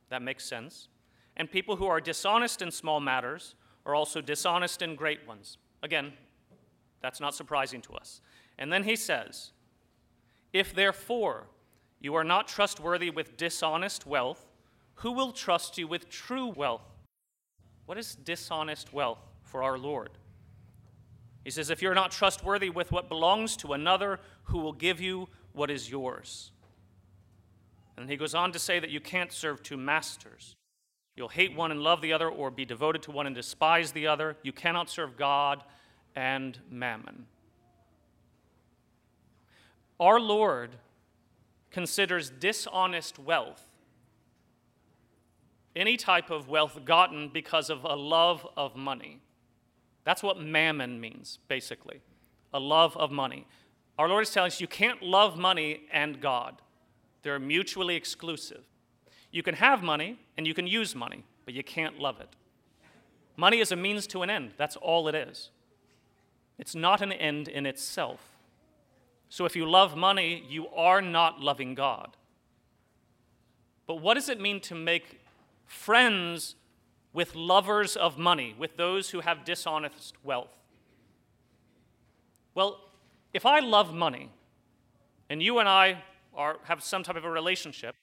That 0.09 0.23
makes 0.23 0.45
sense. 0.45 0.89
And 1.37 1.51
people 1.51 1.77
who 1.77 1.87
are 1.87 2.01
dishonest 2.01 2.63
in 2.63 2.71
small 2.71 3.01
matters 3.01 3.57
are 3.85 3.95
also 3.95 4.21
dishonest 4.21 4.83
in 4.83 4.95
great 4.95 5.27
ones. 5.27 5.59
Again, 5.83 6.13
that's 7.03 7.21
not 7.21 7.35
surprising 7.35 7.83
to 7.83 7.95
us. 7.95 8.21
And 8.59 8.73
then 8.73 8.85
he 8.85 8.97
says, 8.97 9.51
If 10.53 10.75
therefore 10.75 11.49
you 12.01 12.15
are 12.15 12.25
not 12.25 12.49
trustworthy 12.49 13.11
with 13.11 13.37
dishonest 13.37 14.07
wealth, 14.07 14.47
who 15.01 15.13
will 15.13 15.33
trust 15.33 15.77
you 15.77 15.87
with 15.89 16.09
true 16.09 16.49
wealth? 16.49 16.87
What 17.85 17.99
is 17.99 18.15
dishonest 18.15 18.93
wealth 18.93 19.19
for 19.43 19.63
our 19.63 19.77
Lord? 19.77 20.11
He 21.47 21.53
says, 21.53 21.71
If 21.71 21.81
you're 21.81 21.95
not 21.95 22.11
trustworthy 22.11 22.71
with 22.71 22.91
what 22.91 23.09
belongs 23.09 23.57
to 23.59 23.73
another, 23.73 24.19
who 24.47 24.59
will 24.59 24.73
give 24.73 25.01
you 25.01 25.29
what 25.53 25.71
is 25.71 25.89
yours? 25.89 26.51
And 27.97 28.11
he 28.11 28.17
goes 28.17 28.35
on 28.35 28.51
to 28.51 28.59
say 28.59 28.81
that 28.81 28.91
you 28.91 28.99
can't 28.99 29.31
serve 29.31 29.63
two 29.63 29.77
masters. 29.77 30.57
You'll 31.15 31.29
hate 31.29 31.55
one 31.55 31.71
and 31.71 31.81
love 31.81 32.03
the 32.03 32.13
other, 32.13 32.29
or 32.29 32.51
be 32.51 32.65
devoted 32.65 33.01
to 33.03 33.13
one 33.13 33.29
and 33.29 33.37
despise 33.37 33.93
the 33.93 34.09
other. 34.09 34.37
You 34.43 34.53
cannot 34.53 34.91
serve 34.91 35.17
God 35.17 35.63
and 36.17 36.59
mammon. 36.69 37.27
Our 40.01 40.19
Lord 40.19 40.73
considers 41.71 42.29
dishonest 42.29 43.21
wealth 43.21 43.63
any 45.77 45.97
type 45.97 46.31
of 46.31 46.49
wealth 46.49 46.85
gotten 46.85 47.29
because 47.29 47.71
of 47.71 47.85
a 47.85 47.95
love 47.95 48.45
of 48.57 48.75
money. 48.75 49.21
That's 50.07 50.23
what 50.23 50.41
mammon 50.41 51.01
means, 51.01 51.41
basically 51.49 52.01
a 52.55 52.61
love 52.61 52.97
of 52.97 53.11
money. 53.11 53.45
Our 53.99 54.09
Lord 54.09 54.23
is 54.23 54.31
telling 54.31 54.47
us 54.47 54.61
you 54.61 54.69
can't 54.69 55.03
love 55.03 55.37
money 55.37 55.83
and 55.93 56.21
God. 56.21 56.63
They're 57.23 57.41
mutually 57.41 57.97
exclusive. 57.97 58.65
You 59.31 59.43
can 59.43 59.57
have 59.57 59.83
money 59.83 60.19
and 60.39 60.47
you 60.47 60.55
can 60.55 60.67
use 60.67 60.95
money, 60.95 61.25
but 61.45 61.53
you 61.53 61.63
can't 61.63 61.99
love 61.99 62.21
it. 62.21 62.31
Money 63.37 63.59
is 63.59 63.73
a 63.73 63.77
means 63.77 64.07
to 64.07 64.23
an 64.23 64.31
end. 64.31 64.53
That's 64.57 64.77
all 64.77 65.09
it 65.09 65.15
is. 65.15 65.51
It's 66.57 66.75
not 66.75 67.03
an 67.03 67.13
end 67.13 67.49
in 67.49 67.67
itself. 67.67 68.21
So 69.29 69.45
if 69.45 69.57
you 69.57 69.69
love 69.69 69.97
money, 69.97 70.43
you 70.49 70.69
are 70.69 71.03
not 71.03 71.41
loving 71.41 71.75
God. 71.75 72.17
But 73.87 73.97
what 73.97 74.15
does 74.15 74.29
it 74.29 74.41
mean 74.41 74.61
to 74.61 74.75
make 74.75 75.21
friends 75.67 76.55
with 77.17 77.35
lovers 77.35 77.97
of 77.97 78.19
money, 78.19 78.55
with 78.59 78.77
those 78.77 79.09
who 79.09 79.21
have 79.21 79.43
dishonest 79.43 80.13
wealth? 80.23 80.51
Well, 82.55 82.79
if 83.33 83.47
I 83.47 83.61
love 83.61 83.95
money, 83.95 84.29
and 85.31 85.43
you 85.43 85.59
and 85.59 85.67
I 85.67 86.03
or 86.35 86.59
have 86.65 86.85
some 86.85 87.03
type 87.03 87.17
of 87.17 87.25
a 87.25 87.31
relationship, 87.31 87.95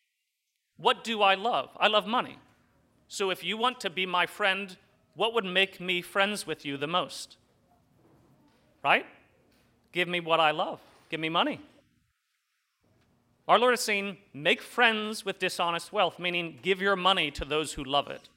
what 0.77 1.03
do 1.03 1.21
I 1.21 1.35
love? 1.35 1.69
I 1.77 1.89
love 1.89 2.07
money. 2.07 2.39
So 3.07 3.29
if 3.29 3.43
you 3.43 3.55
want 3.55 3.79
to 3.81 3.91
be 3.91 4.07
my 4.07 4.25
friend, 4.25 4.75
what 5.13 5.35
would 5.35 5.45
make 5.45 5.79
me 5.79 6.01
friends 6.01 6.47
with 6.47 6.65
you 6.65 6.75
the 6.75 6.87
most? 6.87 7.37
Right? 8.83 9.05
Give 9.91 10.07
me 10.07 10.21
what 10.21 10.39
I 10.39 10.49
love. 10.49 10.79
Give 11.11 11.19
me 11.19 11.29
money. 11.29 11.61
Our 13.47 13.59
Lord 13.59 13.75
is 13.75 13.81
saying, 13.81 14.17
make 14.33 14.63
friends 14.63 15.23
with 15.23 15.37
dishonest 15.37 15.93
wealth, 15.93 16.17
meaning 16.17 16.57
give 16.63 16.81
your 16.81 16.95
money 16.95 17.29
to 17.29 17.45
those 17.45 17.73
who 17.73 17.83
love 17.83 18.07
it. 18.07 18.29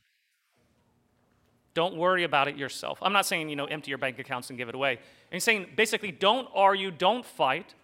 Don't 1.76 1.94
worry 1.94 2.24
about 2.24 2.48
it 2.48 2.56
yourself. 2.56 2.98
I'm 3.02 3.12
not 3.12 3.26
saying, 3.26 3.50
you 3.50 3.54
know, 3.54 3.66
empty 3.66 3.90
your 3.90 3.98
bank 3.98 4.18
accounts 4.18 4.48
and 4.48 4.58
give 4.58 4.70
it 4.70 4.74
away. 4.74 4.98
He's 5.30 5.44
saying, 5.44 5.66
basically, 5.76 6.10
don't 6.10 6.48
argue, 6.54 6.90
don't 6.90 7.22
fight, 7.22 7.74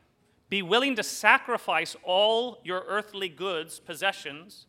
be 0.49 0.63
willing 0.63 0.97
to 0.97 1.03
sacrifice 1.03 1.95
all 2.03 2.59
your 2.65 2.85
earthly 2.89 3.29
goods, 3.29 3.81
possessions, 3.81 4.65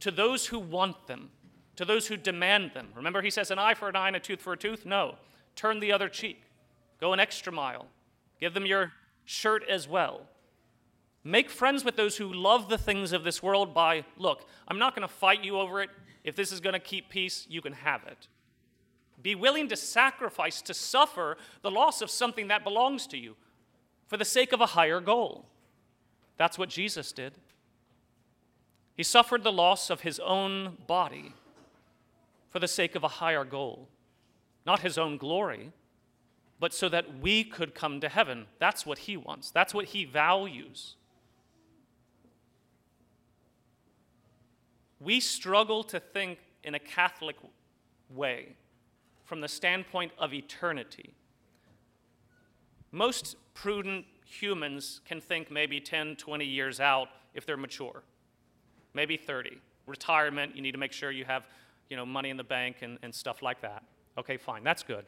to 0.00 0.10
those 0.10 0.46
who 0.46 0.58
want 0.58 1.06
them, 1.06 1.28
to 1.76 1.84
those 1.84 2.06
who 2.06 2.16
demand 2.16 2.70
them. 2.72 2.88
Remember, 2.94 3.20
he 3.20 3.28
says, 3.28 3.50
an 3.50 3.58
eye 3.58 3.74
for 3.74 3.90
an 3.90 3.96
eye 3.96 4.06
and 4.06 4.16
a 4.16 4.20
tooth 4.20 4.40
for 4.40 4.54
a 4.54 4.56
tooth? 4.56 4.86
No. 4.86 5.16
Turn 5.54 5.80
the 5.80 5.92
other 5.92 6.08
cheek. 6.08 6.40
Go 6.98 7.12
an 7.12 7.20
extra 7.20 7.52
mile. 7.52 7.88
Give 8.40 8.54
them 8.54 8.64
your 8.64 8.92
shirt 9.26 9.64
as 9.68 9.86
well. 9.86 10.22
Make 11.24 11.50
friends 11.50 11.84
with 11.84 11.96
those 11.96 12.16
who 12.16 12.32
love 12.32 12.70
the 12.70 12.78
things 12.78 13.12
of 13.12 13.22
this 13.22 13.42
world 13.42 13.74
by, 13.74 14.06
look, 14.16 14.46
I'm 14.66 14.78
not 14.78 14.94
going 14.94 15.06
to 15.06 15.12
fight 15.12 15.44
you 15.44 15.58
over 15.58 15.82
it. 15.82 15.90
If 16.28 16.36
this 16.36 16.52
is 16.52 16.60
going 16.60 16.74
to 16.74 16.78
keep 16.78 17.08
peace, 17.08 17.46
you 17.48 17.62
can 17.62 17.72
have 17.72 18.04
it. 18.04 18.28
Be 19.22 19.34
willing 19.34 19.68
to 19.68 19.76
sacrifice, 19.76 20.60
to 20.62 20.74
suffer 20.74 21.38
the 21.62 21.70
loss 21.70 22.02
of 22.02 22.10
something 22.10 22.48
that 22.48 22.64
belongs 22.64 23.06
to 23.08 23.16
you 23.16 23.34
for 24.06 24.18
the 24.18 24.24
sake 24.26 24.52
of 24.52 24.60
a 24.60 24.66
higher 24.66 25.00
goal. 25.00 25.46
That's 26.36 26.58
what 26.58 26.68
Jesus 26.68 27.12
did. 27.12 27.32
He 28.94 29.02
suffered 29.02 29.42
the 29.42 29.52
loss 29.52 29.88
of 29.88 30.02
his 30.02 30.20
own 30.20 30.76
body 30.86 31.32
for 32.50 32.58
the 32.58 32.68
sake 32.68 32.94
of 32.94 33.04
a 33.04 33.08
higher 33.08 33.44
goal, 33.44 33.88
not 34.66 34.80
his 34.80 34.98
own 34.98 35.16
glory, 35.16 35.72
but 36.60 36.74
so 36.74 36.90
that 36.90 37.20
we 37.20 37.42
could 37.42 37.74
come 37.74 38.00
to 38.00 38.08
heaven. 38.08 38.46
That's 38.58 38.84
what 38.84 38.98
he 38.98 39.16
wants, 39.16 39.50
that's 39.50 39.72
what 39.72 39.86
he 39.86 40.04
values. 40.04 40.96
We 45.00 45.20
struggle 45.20 45.84
to 45.84 46.00
think 46.00 46.38
in 46.64 46.74
a 46.74 46.78
Catholic 46.78 47.36
way 48.10 48.56
from 49.24 49.40
the 49.40 49.48
standpoint 49.48 50.12
of 50.18 50.32
eternity. 50.32 51.14
Most 52.90 53.36
prudent 53.54 54.06
humans 54.24 55.00
can 55.04 55.20
think 55.20 55.50
maybe 55.50 55.80
10, 55.80 56.16
20 56.16 56.44
years 56.44 56.80
out 56.80 57.08
if 57.34 57.46
they're 57.46 57.56
mature, 57.56 58.02
maybe 58.94 59.16
30. 59.16 59.58
Retirement, 59.86 60.56
you 60.56 60.62
need 60.62 60.72
to 60.72 60.78
make 60.78 60.92
sure 60.92 61.10
you 61.10 61.24
have 61.24 61.46
you 61.88 61.96
know, 61.96 62.04
money 62.04 62.30
in 62.30 62.36
the 62.36 62.44
bank 62.44 62.76
and, 62.82 62.98
and 63.02 63.14
stuff 63.14 63.42
like 63.42 63.60
that. 63.62 63.82
Okay, 64.18 64.36
fine, 64.36 64.64
that's 64.64 64.82
good. 64.82 65.04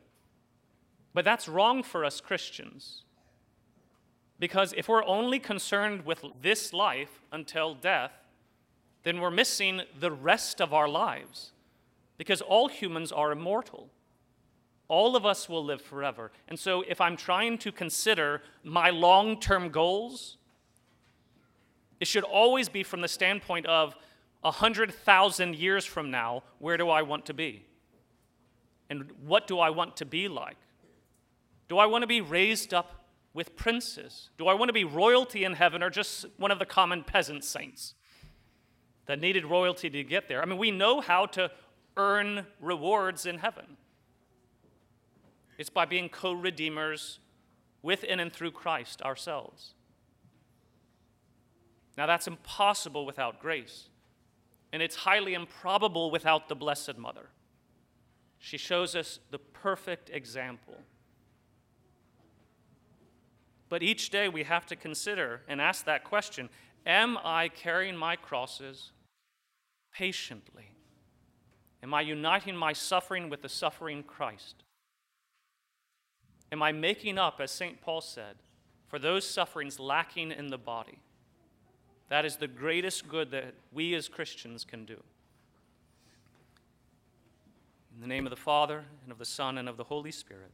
But 1.13 1.25
that's 1.25 1.49
wrong 1.49 1.83
for 1.83 2.05
us 2.05 2.21
Christians. 2.21 3.03
Because 4.39 4.73
if 4.77 4.89
we're 4.89 5.05
only 5.05 5.39
concerned 5.39 6.07
with 6.07 6.25
this 6.41 6.73
life 6.73 7.21
until 7.31 7.75
death, 7.75 8.13
then 9.03 9.21
we're 9.21 9.31
missing 9.31 9.83
the 9.99 10.11
rest 10.11 10.61
of 10.61 10.75
our 10.75 10.89
lives. 10.89 11.53
Because 12.19 12.41
all 12.43 12.69
humans 12.69 13.13
are 13.13 13.33
immortal. 13.33 13.89
All 14.89 15.17
of 15.17 15.25
us 15.25 15.49
will 15.49 15.65
live 15.65 15.81
forever. 15.81 16.33
And 16.49 16.59
so, 16.59 16.83
if 16.87 17.01
I'm 17.01 17.17
trying 17.17 17.59
to 17.59 17.73
consider 17.73 18.43
my 18.63 18.91
long 18.91 19.41
term 19.41 19.71
goals, 19.71 20.37
it 22.01 22.07
should 22.07 22.25
always 22.25 22.69
be 22.69 22.83
from 22.83 23.01
the 23.01 23.09
standpoint 23.09 23.67
of 23.67 23.95
100,000 24.43 25.55
years 25.55 25.85
from 25.85 26.11
now, 26.11 26.43
where 26.59 26.77
do 26.77 26.89
I 26.89 27.03
want 27.03 27.27
to 27.27 27.35
be? 27.35 27.65
And 28.89 29.11
what 29.25 29.47
do 29.47 29.59
I 29.59 29.71
want 29.71 29.97
to 29.99 30.05
be 30.05 30.29
like? 30.29 30.57
Do 31.69 31.79
I 31.79 31.87
want 31.87 32.03
to 32.03 32.09
be 32.09 32.21
raised 32.21 32.75
up 32.75 33.05
with 33.33 33.55
princes? 33.55 34.31
Do 34.39 34.49
I 34.49 34.55
want 34.55 34.71
to 34.71 34.73
be 34.73 34.83
royalty 34.83 35.45
in 35.45 35.53
heaven 35.53 35.83
or 35.83 35.91
just 35.91 36.27
one 36.37 36.51
of 36.51 36.59
the 36.59 36.67
common 36.67 37.05
peasant 37.05 37.45
saints 37.45 37.95
that 39.11 39.21
needed 39.21 39.45
royalty 39.45 39.91
to 39.91 40.05
get 40.05 40.29
there? 40.29 40.41
I 40.41 40.45
mean, 40.45 40.57
we 40.57 40.71
know 40.71 41.01
how 41.01 41.27
to 41.27 41.51
earn 41.97 42.47
rewards 42.61 43.27
in 43.27 43.39
heaven. 43.39 43.77
It's 45.59 45.69
by 45.69 45.85
being 45.85 46.09
co 46.09 46.33
redeemers 46.33 47.19
within 47.83 48.21
and 48.21 48.33
through 48.33 48.53
Christ 48.53 49.03
ourselves. 49.03 49.75
Now, 51.99 52.07
that's 52.07 52.29
impossible 52.29 53.05
without 53.05 53.41
grace, 53.41 53.89
and 54.73 54.81
it's 54.81 54.95
highly 54.95 55.35
improbable 55.35 56.13
without 56.13 56.49
the 56.49 56.55
Blessed 56.55 56.97
Mother. 56.97 57.31
She 58.39 58.59
shows 58.59 58.95
us 58.95 59.19
the 59.33 59.41
perfect 59.41 60.09
example. 60.09 60.77
But 63.69 63.83
each 63.83 64.11
day 64.11 64.29
we 64.29 64.45
have 64.45 64.67
to 64.67 64.77
consider 64.77 65.43
and 65.49 65.61
ask 65.61 65.85
that 65.87 66.05
question 66.05 66.49
Am 66.87 67.19
I 67.25 67.49
carrying 67.49 67.97
my 67.97 68.15
crosses 68.15 68.93
patiently? 69.93 70.71
Am 71.83 71.95
I 71.95 72.03
uniting 72.03 72.57
my 72.57 72.73
suffering 72.73 73.31
with 73.31 73.43
the 73.43 73.49
suffering 73.49 74.03
Christ? 74.03 74.65
Am 76.53 76.63
I 76.63 76.73
making 76.73 77.17
up, 77.19 77.41
as 77.41 77.51
St. 77.51 77.81
Paul 77.81 78.01
said, 78.01 78.37
for 78.89 78.99
those 78.99 79.29
sufferings 79.29 79.79
lacking 79.79 80.33
in 80.33 80.49
the 80.49 80.59
body? 80.59 80.99
That 82.09 82.25
is 82.25 82.37
the 82.37 82.49
greatest 82.49 83.09
good 83.09 83.31
that 83.31 83.55
we 83.73 83.95
as 83.95 84.09
Christians 84.09 84.65
can 84.65 84.85
do. 84.85 85.01
In 87.95 88.01
the 88.01 88.09
name 88.09 88.27
of 88.27 88.31
the 88.31 88.37
Father, 88.37 88.85
and 89.05 89.13
of 89.13 89.19
the 89.19 89.25
Son, 89.25 89.59
and 89.59 89.69
of 89.69 89.77
the 89.77 89.85
Holy 89.85 90.11
Spirit. 90.11 90.51